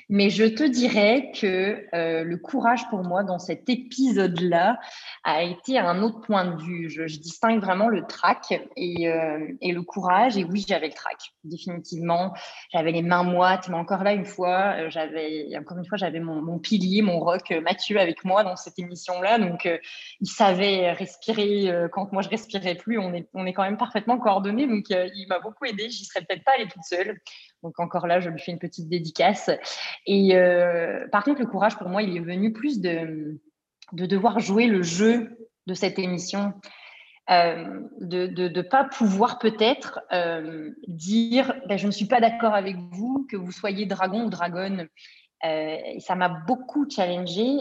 [0.10, 4.80] Mais je te dirais que euh, le courage pour moi dans cet épisode-là
[5.26, 6.90] a été un autre point de vue.
[6.90, 10.38] Je, distingue vraiment le trac et, euh, et, le courage.
[10.38, 12.34] Et oui, j'avais le trac, définitivement.
[12.72, 16.22] J'avais les mains moites, mais encore là, une fois, euh, j'avais encore une fois, j'avais
[16.22, 19.40] mon, mon, pilier, mon rock Mathieu avec moi dans cette émission-là.
[19.40, 19.68] Donc,
[20.22, 22.98] il savait respirer quand moi je respirais plus.
[22.98, 24.68] On est, on est quand même parfaitement coordonnés.
[24.68, 25.90] Donc, il m'a beaucoup aidé.
[25.90, 27.20] J'y serais peut-être pas allée toute seule.
[27.68, 29.50] Donc encore là, je lui fais une petite dédicace.
[30.06, 33.42] Et euh, par contre, le courage pour moi, il est venu plus de,
[33.92, 36.54] de devoir jouer le jeu de cette émission.
[37.30, 42.78] Euh, de ne pas pouvoir peut-être euh, dire ben, je ne suis pas d'accord avec
[42.92, 44.88] vous, que vous soyez dragon ou dragonne.
[45.44, 47.58] Et ça m'a beaucoup challengée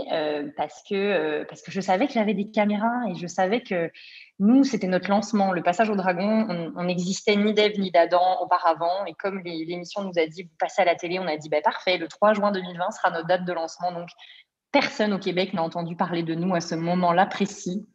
[0.57, 3.91] parce, que, parce que je savais que j'avais des caméras et je savais que
[4.39, 5.53] nous, c'était notre lancement.
[5.53, 9.07] Le passage au dragon, on n'existait ni d'Ève ni d'Adam auparavant.
[9.07, 11.63] Et comme l'émission nous a dit, vous passez à la télé, on a dit, bah,
[11.63, 13.93] parfait, le 3 juin 2020 sera notre date de lancement.
[13.93, 14.09] Donc,
[14.73, 17.87] personne au Québec n'a entendu parler de nous à ce moment-là précis.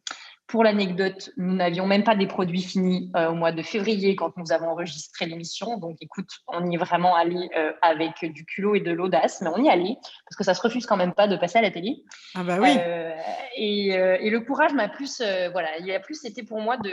[0.52, 4.36] Pour l'anecdote, nous n'avions même pas des produits finis euh, au mois de février quand
[4.36, 5.78] nous avons enregistré l'émission.
[5.78, 9.48] Donc, écoute, on y est vraiment allé euh, avec du culot et de l'audace, mais
[9.48, 11.70] on y allait parce que ça se refuse quand même pas de passer à la
[11.70, 12.02] télé.
[12.34, 12.68] Ah bah oui.
[12.78, 13.14] Euh,
[13.56, 16.92] et, et, le courage m'a plus, voilà, il a plus été pour moi de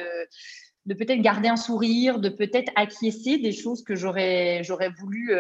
[0.85, 5.35] de peut-être garder un sourire, de peut-être acquiescer des choses que j'aurais, j'aurais voulu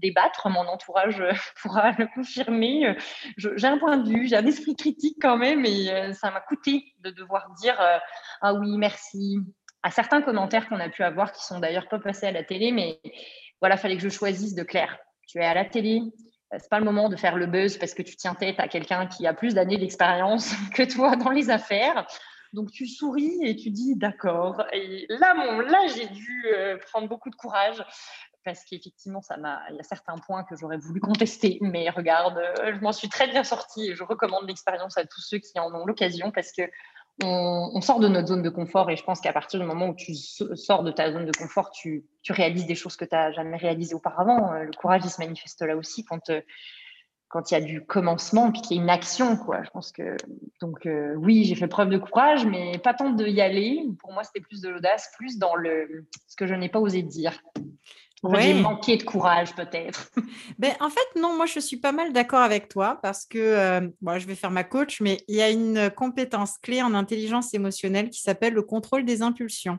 [0.00, 0.48] débattre.
[0.48, 1.22] Mon entourage
[1.62, 2.96] pourra le confirmer.
[3.36, 6.40] j'ai un point de vue, j'ai un esprit critique quand même et euh, ça m'a
[6.40, 7.98] coûté de devoir dire euh,
[8.40, 9.38] ah oui, merci
[9.82, 12.72] à certains commentaires qu'on a pu avoir qui sont d'ailleurs pas passés à la télé,
[12.72, 13.00] mais
[13.60, 14.98] voilà, fallait que je choisisse de clair.
[15.26, 16.02] Tu es à la télé,
[16.52, 19.06] c'est pas le moment de faire le buzz parce que tu tiens tête à quelqu'un
[19.06, 22.06] qui a plus d'années d'expérience que toi dans les affaires.
[22.52, 24.64] Donc tu souris et tu dis d'accord.
[24.72, 27.82] Et là, là j'ai dû euh, prendre beaucoup de courage
[28.44, 32.38] parce qu'effectivement, ça m'a, il y a certains points que j'aurais voulu contester, mais regarde,
[32.38, 35.58] euh, je m'en suis très bien sortie et je recommande l'expérience à tous ceux qui
[35.58, 36.62] en ont l'occasion parce que
[37.22, 39.94] on, sort de notre zone de confort et je pense qu'à partir du moment où
[39.94, 43.58] tu sors de ta zone de confort, tu, réalises des choses que tu n'as jamais
[43.58, 44.54] réalisées auparavant.
[44.54, 46.30] Euh, le courage, il se manifeste là aussi quand
[47.30, 49.62] quand il y a du commencement puis qu'il y a une action quoi.
[49.62, 50.16] Je pense que
[50.60, 53.86] donc euh, oui j'ai fait preuve de courage mais pas tant de y aller.
[54.00, 57.02] Pour moi c'était plus de l'audace plus dans le ce que je n'ai pas osé
[57.02, 57.40] dire
[58.38, 60.10] j'ai manqué de courage peut-être.
[60.58, 63.88] Ben, en fait non moi je suis pas mal d'accord avec toi parce que euh,
[64.02, 67.54] bon, je vais faire ma coach mais il y a une compétence clé en intelligence
[67.54, 69.78] émotionnelle qui s'appelle le contrôle des impulsions.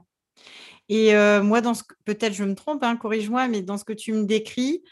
[0.89, 3.93] Et euh, moi, dans ce peut-être je me trompe, hein, corrige-moi, mais dans ce que
[3.93, 4.83] tu me décris,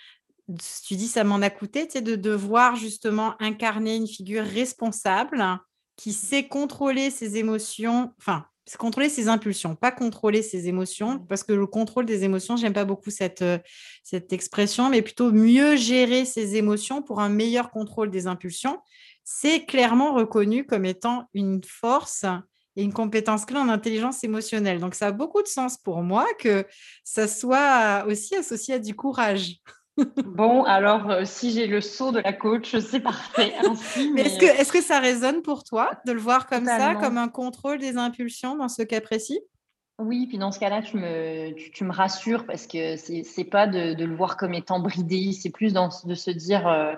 [0.88, 5.44] tu dis ça m'en a coûté, tu sais, de devoir justement incarner une figure responsable
[5.96, 8.46] qui sait contrôler ses émotions, enfin,
[8.78, 12.86] contrôler ses impulsions, pas contrôler ses émotions, parce que le contrôle des émotions, j'aime pas
[12.86, 13.58] beaucoup cette, euh,
[14.04, 18.80] cette expression, mais plutôt mieux gérer ses émotions pour un meilleur contrôle des impulsions.
[19.24, 22.26] C'est clairement reconnu comme étant une force
[22.76, 24.80] et une compétence clé en intelligence émotionnelle.
[24.80, 26.66] Donc, ça a beaucoup de sens pour moi que
[27.04, 29.58] ça soit aussi associé à du courage.
[30.26, 33.54] Bon, alors euh, si j'ai le saut de la coach, c'est parfait.
[34.14, 37.18] mais, est-ce que, est que ça résonne pour toi de le voir comme ça, comme
[37.18, 39.40] un contrôle des impulsions dans ce cas précis?
[40.00, 43.68] Oui, puis dans ce cas-là, tu me, tu, me rassures parce que c'est n'est pas
[43.68, 46.94] de, le voir comme étant bridé, c'est plus dans, de se dire euh,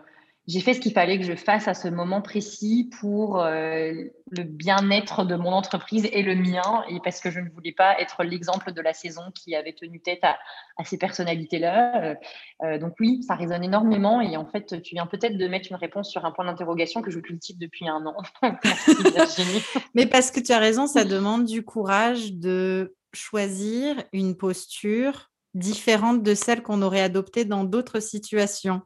[0.51, 3.93] j'ai fait ce qu'il fallait que je fasse à ce moment précis pour euh,
[4.31, 7.97] le bien-être de mon entreprise et le mien, et parce que je ne voulais pas
[8.01, 10.37] être l'exemple de la saison qui avait tenu tête à,
[10.83, 12.03] ces personnalités-là.
[12.03, 12.15] Euh,
[12.63, 15.77] euh, donc oui, ça résonne énormément, et en fait, tu viens peut-être de mettre une
[15.77, 18.17] réponse sur un point d'interrogation que je cultive depuis un an.
[19.95, 26.23] Mais parce que tu as raison, ça demande du courage de choisir une posture différente
[26.23, 28.81] de celle qu'on aurait adoptée dans d'autres situations.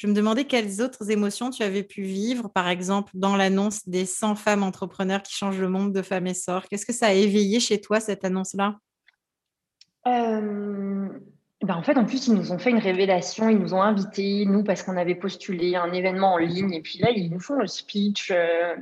[0.00, 4.06] Je me demandais quelles autres émotions tu avais pu vivre, par exemple, dans l'annonce des
[4.06, 6.66] 100 femmes entrepreneurs qui changent le monde de femmes et sort.
[6.68, 8.78] Qu'est-ce que ça a éveillé chez toi, cette annonce-là?
[10.06, 11.06] Euh,
[11.62, 14.46] ben en fait, en plus, ils nous ont fait une révélation, ils nous ont invités,
[14.46, 17.56] nous, parce qu'on avait postulé un événement en ligne, et puis là, ils nous font
[17.56, 18.30] le speech.
[18.30, 18.76] Euh,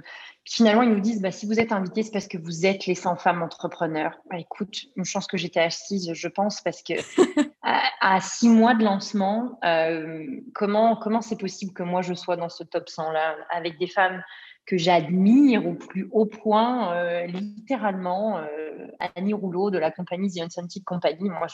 [0.48, 2.94] finalement, ils nous disent, bah, si vous êtes invités, c'est parce que vous êtes les
[2.94, 4.18] 100 femmes entrepreneurs.
[4.30, 6.94] Bah, écoute, une chance que j'étais assise, je pense, parce que
[7.62, 12.48] à, six mois de lancement, euh, comment comment c'est possible que moi, je sois dans
[12.48, 14.22] ce top 100-là, avec des femmes
[14.64, 20.42] que j'admire au plus haut point, euh, littéralement, euh, Annie Rouleau de la compagnie The
[20.42, 21.28] Unscented Company.
[21.28, 21.46] Moi,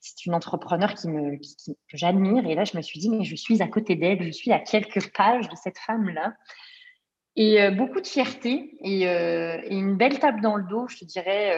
[0.00, 2.46] c'est une entrepreneur qui me, que j'admire.
[2.46, 4.58] Et là, je me suis dit, mais je suis à côté d'elle, je suis à
[4.58, 6.34] quelques pages de cette femme-là.
[7.36, 11.04] Et euh, beaucoup de fierté et, et, une belle tape dans le dos, je te
[11.04, 11.54] dirais.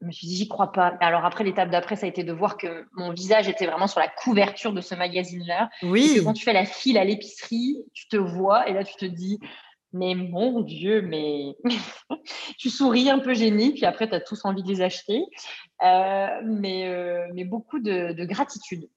[0.00, 0.96] je me suis dit, j'y crois pas.
[1.00, 4.00] Alors après, l'étape d'après, ça a été de voir que mon visage était vraiment sur
[4.00, 5.70] la couverture de ce magazine-là.
[5.82, 6.12] Oui.
[6.12, 8.94] Et que quand tu fais la file à l'épicerie, tu te vois et là, tu
[8.96, 9.38] te dis,
[9.94, 11.56] mais mon Dieu, mais
[12.58, 15.22] tu souris un peu gêné, puis après, tu as tous envie de les acheter.
[15.82, 18.88] Euh, mais, euh, mais beaucoup de, gratitude.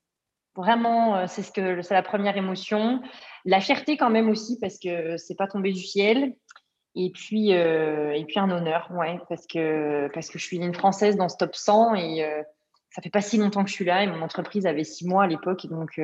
[0.57, 3.01] Vraiment, euh, c'est ce que c'est la première émotion.
[3.45, 6.35] La fierté quand même aussi, parce que c'est pas tombé du ciel.
[6.99, 11.15] Et puis, et puis un honneur, ouais, parce que, parce que je suis une Française
[11.15, 12.43] dans ce top 100 et
[12.89, 15.25] ça fait pas si longtemps que je suis là et mon entreprise avait six mois
[15.25, 15.67] à l'époque.
[15.67, 15.99] Donc,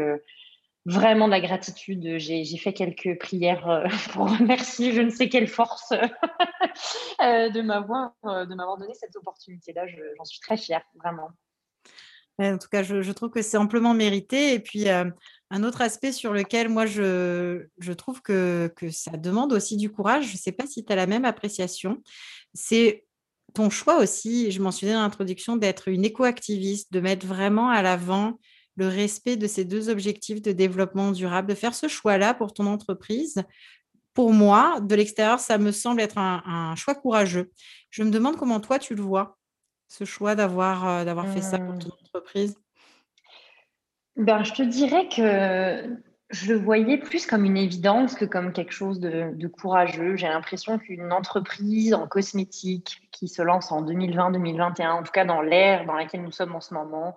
[0.85, 2.17] vraiment de la gratitude.
[2.17, 5.91] J'ai fait quelques prières euh, pour remercier je ne sais quelle force
[7.21, 9.85] euh, de m'avoir euh, de m'avoir donné cette opportunité-là.
[9.87, 11.29] J'en suis très fière, vraiment.
[12.39, 14.53] En tout cas, je, trouve que c'est amplement mérité.
[14.53, 19.91] Et puis, un autre aspect sur lequel moi, je, trouve que, ça demande aussi du
[19.91, 22.01] courage, je ne sais pas si tu as la même appréciation,
[22.53, 23.05] c'est
[23.53, 27.69] ton choix aussi, je m'en suis dit dans l'introduction, d'être une éco-activiste, de mettre vraiment
[27.69, 28.39] à l'avant
[28.75, 32.65] le respect de ces deux objectifs de développement durable, de faire ce choix-là pour ton
[32.65, 33.43] entreprise.
[34.13, 37.51] Pour moi, de l'extérieur, ça me semble être un, choix courageux.
[37.91, 39.37] Je me demande comment toi, tu le vois,
[39.93, 42.06] ce choix d'avoir euh, d'avoir fait ça pour ton mmh.
[42.06, 42.58] entreprise?
[44.15, 45.97] Ben, je te dirais que
[46.32, 50.15] je le voyais plus comme une évidence que comme quelque chose de, courageux.
[50.15, 55.41] J'ai l'impression qu'une entreprise en cosmétique qui se lance en 2020-2021, en tout cas dans
[55.41, 57.15] l'ère dans laquelle nous sommes en ce moment,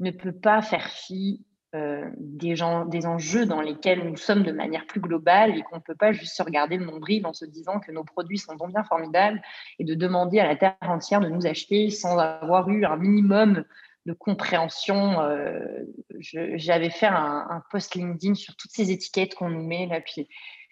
[0.00, 1.44] ne peut pas faire fi
[1.76, 2.62] euh, des,
[3.06, 6.34] enjeux dans lesquels nous sommes de manière plus globale et qu'on ne peut pas juste
[6.34, 9.42] se regarder le nombril en se disant que nos produits sont bien formidables
[9.78, 13.64] et de demander à la terre entière de nous acheter sans avoir eu un minimum
[14.06, 15.20] de compréhension.
[15.20, 15.84] Euh,
[16.20, 20.28] j'avais fait un, post LinkedIn sur toutes ces étiquettes qu'on nous met là, puis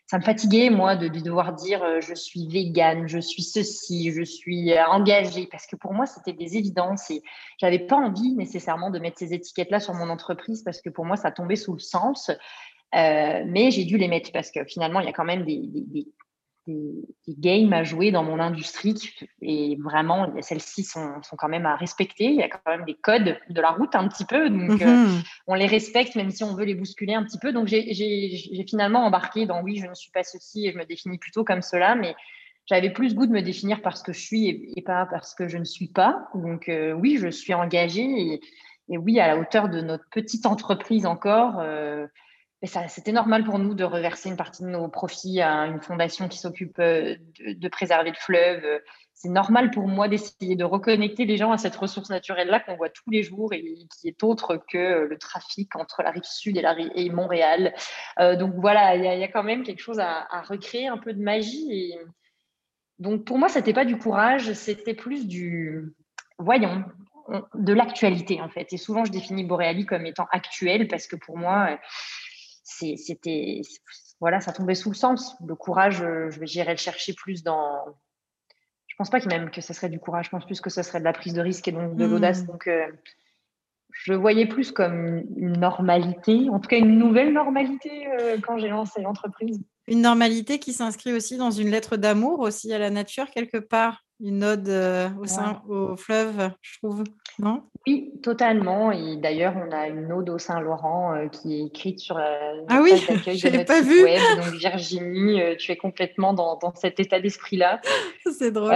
[0.07, 4.23] ça me fatiguait moi de, devoir dire euh, je suis végane, je suis ceci, je
[4.23, 7.23] suis euh, engagée, parce que pour moi c'était des évidences et
[7.59, 11.05] j'avais pas envie nécessairement de mettre ces étiquettes là sur mon entreprise parce que pour
[11.05, 12.31] moi ça tombait sous le sens.
[12.93, 16.07] mais j'ai dû les mettre parce que finalement il y a quand même des,
[17.29, 18.95] games à jouer dans mon industrie
[19.43, 22.25] et vraiment celles-ci sont, sont, quand même à respecter.
[22.25, 24.87] Il y a quand même des codes de la route un petit peu, donc euh,
[24.87, 25.23] mhm.
[25.47, 27.53] on les respecte même si on veut les bousculer un petit peu.
[27.53, 31.19] Donc j'ai finalement embarqué dans oui, je ne suis pas ceci et je me définis
[31.19, 32.15] plutôt comme cela, mais
[32.67, 35.59] j'avais plus goût de me définir parce que je suis et, pas parce que je
[35.59, 36.29] ne suis pas.
[36.35, 38.41] Donc euh, oui, je suis engagée et,
[38.89, 41.61] et, oui, à la hauteur de notre petite entreprise encore.
[41.61, 42.07] Euh,
[42.67, 46.39] c'était normal pour nous de reverser une partie de nos profits à une fondation qui
[46.39, 48.63] s'occupe euh, de, préserver le fleuve.
[49.13, 52.91] C'est normal pour moi d'essayer de reconnecter les gens à cette ressource naturelle-là qu'on voit
[52.91, 53.63] tous les jours et
[53.99, 57.75] qui est autre que le trafic entre la rive sud et, la, et Montréal.
[58.19, 61.23] Euh, donc voilà, il y, a quand même quelque chose à, recréer, un peu de
[61.23, 61.95] magie.
[62.99, 65.95] Donc pour moi, ce n'était pas du courage, c'était plus du
[66.39, 66.85] voyons,
[67.55, 68.73] de l'actualité en fait.
[68.73, 71.79] Et souvent, je définis Boréali comme étant actuel parce que pour moi,
[72.97, 73.61] c'était
[74.21, 75.37] voilà, ça tombait sous le sens.
[75.47, 77.85] Le courage, euh, je vais j'irai le chercher plus dans.
[78.87, 80.27] Je pense pas que même que ce serait du courage.
[80.27, 82.43] Je pense plus que ce serait de la prise de risque et donc de l'audace.
[82.43, 82.47] Hmm.
[82.47, 82.87] Donc, euh,
[83.91, 88.59] je le voyais plus comme une normalité, en tout cas une nouvelle normalité euh, quand
[88.59, 89.63] j'ai lancé l'entreprise.
[89.87, 94.04] Une normalité qui s'inscrit aussi dans une lettre d'amour aussi à la nature quelque part
[94.21, 97.03] une ode euh, au, sein, au fleuve, je trouve,
[97.41, 97.65] non?
[97.87, 98.93] Oui, totalement.
[98.93, 102.81] Et d'ailleurs, on a une ode au Saint-Laurent euh, qui est écrite sur la, ah
[102.81, 104.05] oui, je de pas vu.
[104.05, 104.21] web.
[104.37, 107.81] Donc Virginie, euh, tu es complètement dans, dans cet état d'esprit-là.
[108.39, 108.71] C'est drôle.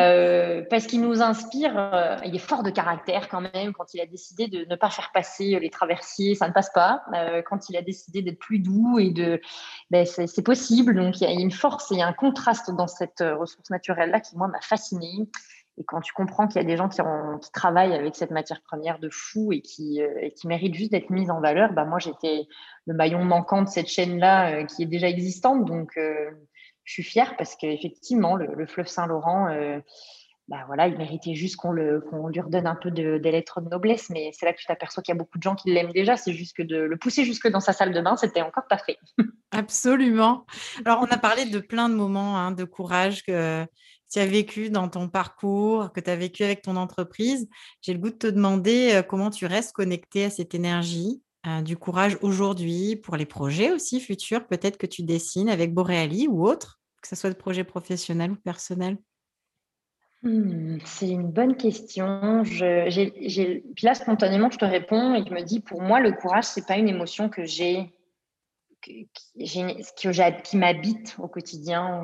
[0.68, 2.20] parce qu'il nous inspire.
[2.24, 3.72] il est fort de caractère quand même.
[3.72, 7.02] Quand il a décidé de ne pas faire passer les traversiers, ça ne passe pas.
[7.48, 9.40] quand il a décidé d'être plus doux et de,
[9.90, 10.94] ben, c'est possible.
[10.94, 14.48] Donc il y a une force et un contraste dans cette ressource naturelle-là qui moi
[14.48, 15.28] m'a fascinée.
[15.78, 17.00] Et quand tu comprends qu'il y a des gens qui,
[17.52, 21.40] travaillent avec cette matière première de fou et qui, euh, méritent juste d'être mise en
[21.40, 22.46] valeur, bah moi j'étais
[22.86, 25.64] le maillon manquant de cette chaîne-là euh, qui est déjà existante.
[25.66, 26.30] Donc euh,
[26.84, 29.48] je suis fière parce qu'effectivement, le, fleuve Saint-Laurent,
[30.48, 34.08] bah voilà, il méritait juste qu'on lui redonne un peu des lettres de noblesse.
[34.08, 36.16] Mais c'est là que tu t'aperçois qu'il y a beaucoup de gens qui l'aiment déjà.
[36.16, 38.78] C'est juste que de le pousser jusque dans sa salle de bain, c'était encore pas
[38.78, 38.96] fait.
[39.50, 40.46] Absolument.
[40.86, 43.22] Alors, on a parlé de plein de moments hein, de courage
[44.10, 47.48] tu as vécu dans ton parcours, que tu as vécu avec ton entreprise.
[47.82, 51.22] J'ai le goût de te demander comment tu restes connecté à cette énergie,
[51.62, 56.46] du courage aujourd'hui, pour les projets aussi futurs, peut-être que tu dessines avec Boréali ou
[56.46, 58.98] autre, que ce soit de projet professionnel ou personnel.
[60.22, 62.42] Hmm, c'est une bonne question.
[62.44, 66.44] Je, Puis là, spontanément, je te réponds et je me dis, pour moi, le courage,
[66.44, 67.94] c'est pas une émotion que j'ai,
[68.82, 72.02] qui, qui m'habite au quotidien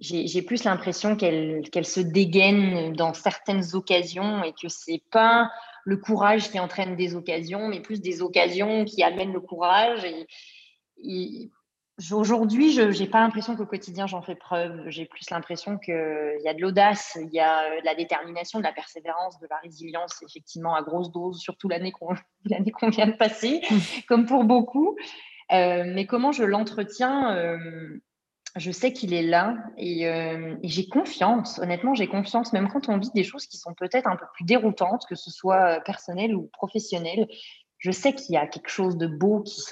[0.00, 5.50] j'ai plus l'impression qu'elle se dégaine dans certaines occasions et que c'est pas
[5.84, 10.04] le courage qui entraîne des occasions, mais plus des occasions qui amènent le courage.
[11.02, 11.50] Et,
[12.12, 14.84] aujourd'hui, je n'ai pas l'impression qu'au quotidien j'en fais preuve.
[14.86, 18.64] J'ai plus l'impression qu'il y a de l'audace, il y a de la détermination, de
[18.64, 22.14] la persévérance, de la résilience, effectivement, à grosse dose, surtout l'année qu'on
[22.78, 23.62] qu'on vient de passer,
[24.06, 24.96] comme pour beaucoup.
[25.50, 27.98] Euh, mais comment je l'entretiens euh,
[28.56, 31.58] je sais qu'il est là euh, et, j'ai confiance.
[31.58, 34.44] Honnêtement, j'ai confiance, même quand on vit des choses qui sont peut-être un peu plus
[34.44, 37.28] déroutantes, que ce soit euh, personnel ou professionnel.
[37.78, 39.62] Je sais qu'il y a quelque chose de beau qui,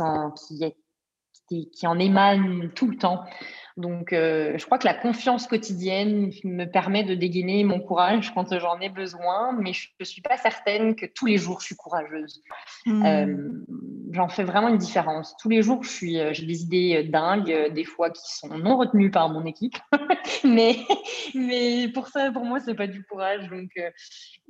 [1.87, 3.25] en émane tout le temps.
[3.77, 8.59] Donc, euh, je crois que la confiance quotidienne me permet de dégainer mon courage quand
[8.59, 11.77] j'en ai besoin, mais je ne suis pas certaine que tous les jours je suis
[11.77, 12.43] courageuse.
[12.87, 13.05] Hmm.
[13.05, 13.49] Euh,
[14.13, 15.37] j'en fais vraiment une différence.
[15.37, 18.79] Tous les jours, je suis, euh, j'ai des idées dingues, des fois qui sont non
[18.79, 19.77] retenues par mon équipe,
[20.45, 20.77] mais,
[21.35, 23.47] mais pour ça, pour moi, c'est pas du courage.
[23.51, 23.73] Donc,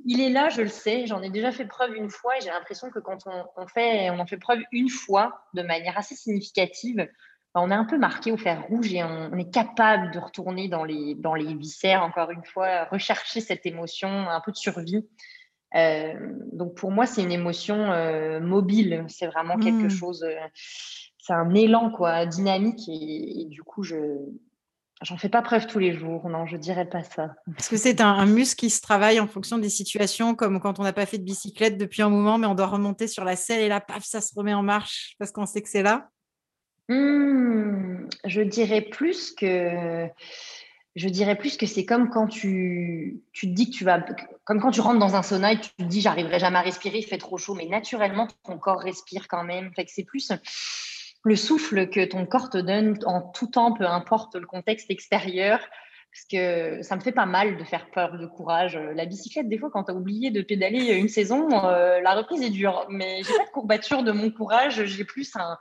[0.05, 1.05] il est là, je le sais.
[1.05, 4.09] J'en ai déjà fait preuve une fois et j'ai l'impression que quand on, on, fait,
[4.09, 7.09] on en fait preuve une fois de manière assez significative,
[7.53, 10.83] on est un peu marqué au fer rouge et on, est capable de retourner dans
[10.83, 15.05] les, dans les viscères, encore une fois, rechercher cette émotion un peu de survie.
[15.75, 16.13] Euh,
[16.53, 19.89] donc pour moi, c'est une émotion euh, mobile, c'est vraiment quelque hmm.
[19.89, 20.23] chose.
[20.23, 20.35] Euh,
[21.19, 23.97] c'est un élan quoi, dynamique et, du coup, je
[25.01, 26.29] j'en fais pas preuve tous les jours.
[26.29, 27.35] Non, je dirais pas ça.
[27.57, 30.83] Est-ce que c'est un, muscle qui se travaille en fonction des situations, comme quand on
[30.83, 33.61] n'a pas fait de bicyclette depuis un moment, mais on doit remonter sur la selle
[33.61, 36.09] et là, paf, ça se remet en marche parce qu'on sait que c'est là
[36.89, 40.09] mmh, Je dirais plus que
[40.97, 44.03] je dirais plus que c'est comme quand tu, tu te dis que tu vas,
[44.45, 46.97] comme quand tu rentres dans un sauna et tu te dis j'arriverai jamais à respirer,
[46.97, 49.71] il fait trop chaud, mais naturellement ton corps respire quand même.
[49.75, 50.31] Fait c'est plus
[51.23, 55.59] le souffle que ton corps te donne en tout temps, peu importe le contexte extérieur.
[56.11, 58.79] Parce que ça me fait pas mal de faire peur de courage.
[58.95, 62.41] La bicyclette, des fois, quand tu as oublié de pédaler une saison, euh, la reprise
[62.41, 62.87] est dure.
[62.89, 65.57] Mais j'ai pas de courbature de mon courage, j'ai plus un,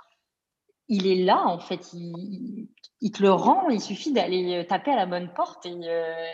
[0.89, 1.93] il est là, en fait.
[1.93, 3.69] Il, te le rend.
[3.71, 6.33] Il suffit d'aller euh, taper à la bonne porte et euh,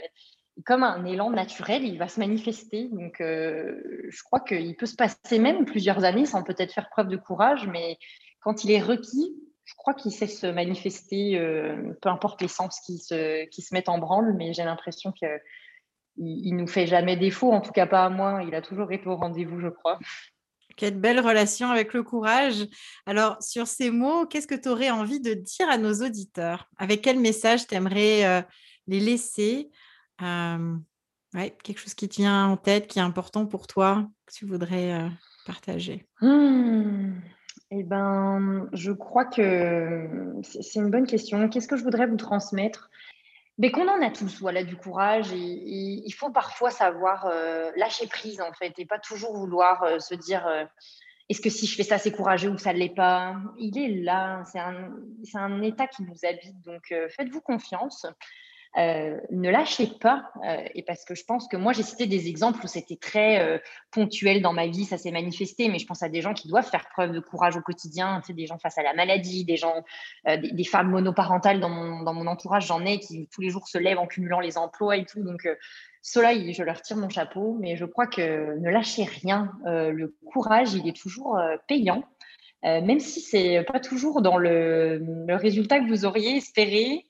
[0.64, 2.88] comme un élan naturel, il va se manifester.
[2.92, 7.08] Donc, euh, je crois qu'il peut se passer même plusieurs années sans peut-être faire preuve
[7.08, 7.98] de courage, mais
[8.40, 9.34] quand il est requis,
[9.64, 11.38] je crois qu'il sait se manifester,
[12.02, 15.40] peu importe les sens qui se, qui se mettent en branle, mais j'ai l'impression qu'il
[16.18, 18.42] il nous fait jamais défaut, en tout cas pas à moi.
[18.46, 19.98] Il a toujours été au rendez-vous, je crois.
[20.76, 22.66] Quelle belle relation avec le courage.
[23.06, 26.68] Alors, sur ces mots, qu'est-ce que tu aurais envie de dire à nos auditeurs?
[26.78, 28.42] Avec quel message tu aimerais euh,
[28.86, 29.70] les laisser?
[30.22, 30.76] Euh,
[31.62, 34.92] Quelque chose qui te vient en tête, qui est important pour toi, que tu voudrais
[34.92, 35.08] euh,
[35.46, 36.06] partager?
[36.20, 37.12] Mmh.
[37.70, 40.06] Eh ben, je crois que
[40.42, 41.48] c'est une bonne question.
[41.48, 42.90] Qu'est-ce que je voudrais vous transmettre?
[43.58, 45.30] Mais qu'on en a tous, voilà, du courage.
[45.32, 50.14] Il faut parfois savoir euh, lâcher prise, en fait, et pas toujours vouloir euh, se
[50.14, 50.64] dire euh,
[51.28, 53.36] est-ce que si je fais ça, c'est courageux ou ça ne l'est pas?
[53.58, 54.90] Il est là, c'est un,
[55.34, 56.60] un, état qui nous habite.
[56.62, 58.06] Donc, faites-vous confiance.
[58.78, 60.30] Euh, ne lâchez pas.
[60.46, 63.40] Euh, et parce que je pense que moi, j'ai cité des exemples où c'était très
[63.40, 63.58] euh,
[63.90, 66.68] ponctuel dans ma vie, ça s'est manifesté, mais je pense à des gens qui doivent
[66.68, 69.84] faire preuve de courage au quotidien, des gens face à la maladie, des gens,
[70.26, 73.76] des, femmes monoparentales dans mon, dans mon entourage, j'en ai qui tous les jours se
[73.76, 75.22] lèvent en cumulant les emplois et tout.
[75.22, 75.46] Donc,
[76.00, 79.52] cela, je leur tire mon chapeau, mais je crois que ne lâchez rien.
[79.66, 82.04] le courage, il est toujours payant.
[82.62, 87.06] même si c'est pas toujours dans le résultat que vous auriez espéré,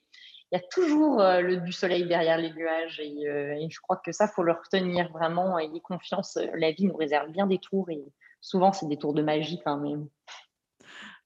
[0.52, 3.96] il y a toujours euh, le, du soleil derrière les nuages euh, et, je crois
[3.96, 5.58] que ça, faut le retenir vraiment.
[5.58, 8.04] Ayez confiance, la vie nous réserve bien des tours et
[8.42, 10.08] souvent, c'est des tours de magie quand même.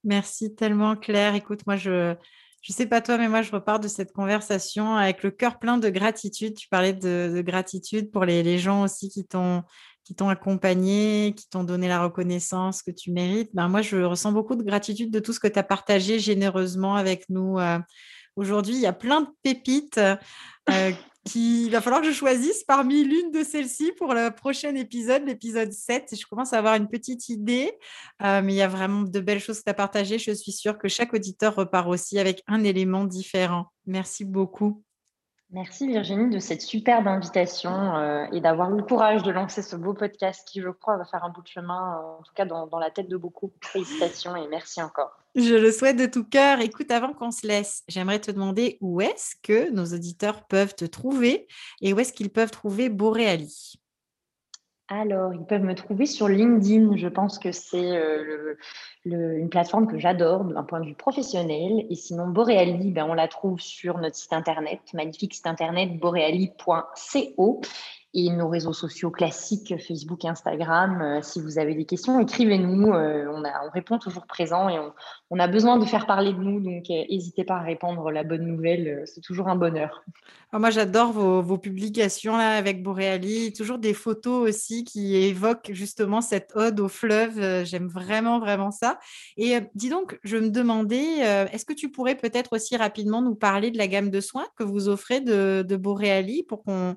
[0.05, 1.35] Merci tellement, Claire.
[1.35, 2.16] Écoute, moi, je ne
[2.72, 5.89] sais pas toi, mais moi, je repars de cette conversation avec le cœur plein de
[5.89, 6.55] gratitude.
[6.55, 9.64] Tu parlais de, gratitude pour les, les, gens aussi qui t'ont
[10.05, 13.51] qui t'ont accompagné, qui t'ont donné la reconnaissance que tu mérites.
[13.55, 16.95] Ben, moi, je ressens beaucoup de gratitude de tout ce que tu as partagé généreusement
[16.95, 17.59] avec nous.
[17.59, 17.81] Euh,
[18.37, 20.93] Aujourd'hui, il y a plein de pépites euh,
[21.24, 25.72] qu'il va falloir que je choisisse parmi l'une de celles-ci pour le prochain épisode, l'épisode
[25.72, 26.14] 7.
[26.18, 27.72] Je commence à avoir une petite idée,
[28.22, 30.18] euh, mais il y a vraiment de belles choses à partager.
[30.18, 33.66] Je suis sûre que chaque auditeur repart aussi avec un élément différent.
[33.87, 34.82] Merci beaucoup.
[35.51, 39.95] Merci Virginie de cette superbe invitation euh, et d'avoir le courage de lancer ce beau
[39.95, 42.80] podcast qui, je crois, va faire un bout de chemin, en tout cas dans, dans
[42.80, 43.53] la tête de beaucoup.
[43.62, 45.26] Félicitations et merci encore.
[45.37, 46.61] Je le souhaite de tout cœur.
[46.61, 50.87] Écoute, avant qu'on se laisse, j'aimerais te demander où est-ce que nos auditeurs peuvent te
[50.87, 51.47] trouver
[51.82, 53.74] et où est-ce qu'ils peuvent trouver Boréali?
[54.89, 56.97] Alors, ils peuvent me trouver sur LinkedIn.
[56.97, 58.55] Je pense que c'est euh,
[59.05, 61.84] une plateforme que j'adore d'un point de vue professionnel.
[61.91, 67.61] Et sinon, Boreali, ben, on la trouve sur notre site internet, magnifique site internet boreali.co
[68.19, 71.03] et nos réseaux sociaux classiques, Facebook Instagram.
[71.03, 72.95] Euh, si vous avez des questions, écrivez-nous.
[72.95, 74.79] Euh, on, on, répond toujours présent et
[75.31, 76.59] on, a besoin de faire parler de nous.
[76.61, 79.03] Donc, euh, n'hésitez pas à répondre la bonne nouvelle.
[79.05, 80.03] C'est toujours un bonheur.
[80.55, 83.53] Moi, j'adore vos, publications là, avec Boréali.
[83.53, 87.64] Toujours des photos aussi qui évoquent justement cette ode au fleuve.
[87.67, 88.99] J'aime vraiment, vraiment ça.
[89.37, 91.19] Et dis donc, je me demandais,
[91.53, 94.64] est-ce que tu pourrais peut-être aussi rapidement nous parler de la gamme de soins que
[94.64, 96.97] vous offrez de, de Boréali pour qu'on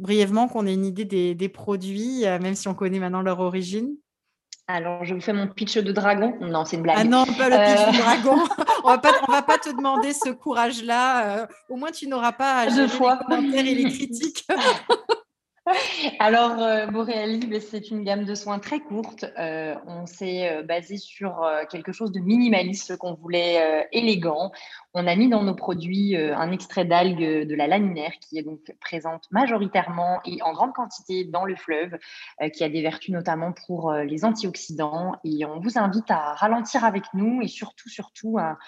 [0.00, 3.96] brièvement qu'on ait une idée des, produits, euh, même si on connaît maintenant leur origine
[4.72, 6.32] alors, je vous fais mon pitch de dragon.
[6.40, 6.98] Non, c'est une blague.
[7.00, 8.02] Ah non, pas le pitch de euh.
[8.02, 8.36] dragon.
[8.84, 11.40] on ne va pas te demander ce courage-là.
[11.40, 14.46] Euh, au moins, tu n'auras pas à gérer les commentaires et les critiques.
[16.18, 19.26] Alors, euh, ben, c'est une gamme de soins très courte.
[19.38, 24.52] Euh, on s'est euh, basé sur euh, quelque chose de minimaliste qu'on voulait élégant.
[24.94, 28.60] On a mis dans nos produits un extrait d'algue de la laminaire qui est donc
[28.80, 31.96] présente majoritairement et en grande quantité dans le fleuve,
[32.52, 35.12] qui a des vertus notamment pour les antioxydants.
[35.24, 38.58] Et on vous invite à ralentir avec nous et surtout, surtout à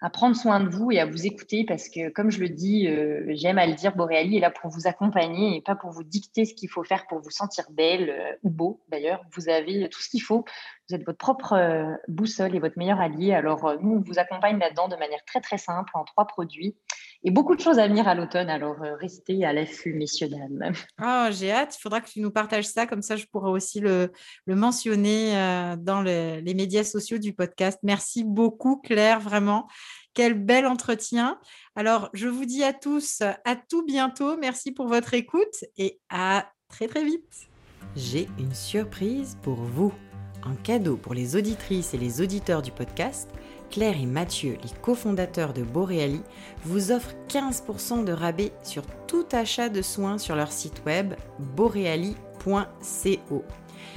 [0.00, 2.86] à prendre soin de vous et à vous écouter parce que, comme je le dis,
[2.86, 6.04] euh, j'aime à le dire, Boréali est là pour vous accompagner et pas pour vous
[6.04, 8.80] dicter ce qu'il faut faire pour vous sentir belle euh, ou beau.
[8.88, 10.44] D'ailleurs, vous avez tout ce qu'il faut
[10.88, 13.34] vous êtes votre propre euh, boussole et votre meilleur allié.
[13.34, 16.76] Alors, euh, nous, on vous accompagne là-dedans de manière très, très simple en trois produits.
[17.24, 18.48] Et beaucoup de choses à venir à l'automne.
[18.48, 20.72] Alors, euh, restez à l'affût, messieurs, dames.
[21.02, 21.76] Oh, j'ai hâte.
[21.76, 22.86] Il faudra que tu nous partages ça.
[22.86, 24.12] Comme ça, je pourrai aussi le,
[24.46, 25.32] le mentionner
[25.78, 27.78] dans les médias sociaux du podcast.
[27.82, 29.68] Merci beaucoup, Claire, vraiment.
[30.14, 31.38] Quel bel entretien.
[31.76, 34.36] Alors, je vous dis à tous à tout bientôt.
[34.38, 37.48] Merci pour votre écoute et à très, très vite.
[37.94, 39.92] J'ai une surprise pour vous.
[40.48, 43.28] En cadeau pour les auditrices et les auditeurs du podcast,
[43.70, 46.22] Claire et Mathieu, les cofondateurs de Boreali,
[46.64, 53.44] vous offrent 15% de rabais sur tout achat de soins sur leur site web boreali.co.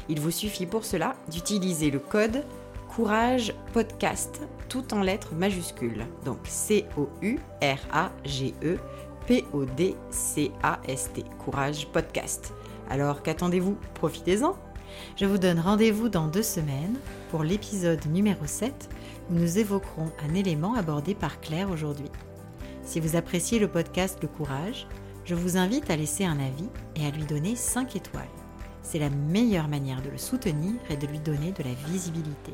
[0.09, 2.43] Il vous suffit pour cela d'utiliser le code
[2.89, 6.05] Courage Podcast tout en lettres majuscules.
[6.25, 6.97] Donc C-O-U-R-A-G-E
[9.25, 11.23] P-O-D-C-A-S-T.
[11.39, 12.53] Courage Podcast.
[12.89, 13.77] Alors qu'attendez-vous?
[13.93, 14.57] Profitez-en
[15.15, 16.97] je vous donne rendez-vous dans deux semaines
[17.29, 18.89] pour l'épisode numéro 7
[19.29, 22.09] où nous évoquerons un élément abordé par Claire aujourd'hui.
[22.83, 24.87] Si vous appréciez le podcast Le Courage,
[25.25, 28.23] je vous invite à laisser un avis et à lui donner 5 étoiles.
[28.81, 32.53] C'est la meilleure manière de le soutenir et de lui donner de la visibilité.